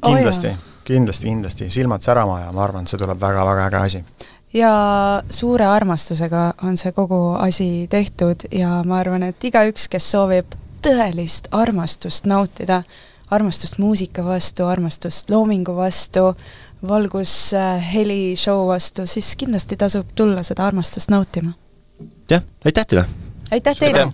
kindlasti 0.05 0.47
oh, 0.47 0.69
kindlasti, 0.83 1.25
kindlasti, 1.27 1.69
silmad 1.69 2.01
särama 2.01 2.39
ja 2.39 2.51
ma 2.51 2.63
arvan, 2.63 2.83
et 2.83 2.91
see 2.91 2.97
tuleb 2.97 3.21
väga-väga 3.21 3.65
äge 3.67 3.77
asi 3.77 4.03
ja 4.53 4.71
suure 5.29 5.65
armastusega 5.65 6.53
on 6.63 6.77
see 6.77 6.91
kogu 6.91 7.35
asi 7.39 7.87
tehtud 7.89 8.47
ja 8.51 8.79
ma 8.85 8.97
arvan, 9.03 9.23
et 9.29 9.45
igaüks, 9.45 9.87
kes 9.91 10.11
soovib 10.11 10.57
tõelist 10.81 11.49
armastust 11.51 12.25
nautida, 12.29 12.83
armastust 13.31 13.77
muusika 13.77 14.23
vastu, 14.25 14.65
armastust 14.65 15.29
loomingu 15.29 15.75
vastu, 15.75 16.33
valgusheli 16.87 18.21
äh, 18.31 18.37
show 18.39 18.67
vastu, 18.67 19.07
siis 19.07 19.35
kindlasti 19.35 19.77
tasub 19.77 20.15
tulla 20.15 20.43
seda 20.43 20.65
armastust 20.67 21.09
nautima. 21.09 21.53
jah, 22.31 22.43
aitäh 22.65 22.85
teile! 22.87 23.05
aitäh 23.51 23.79
teile! 23.79 24.09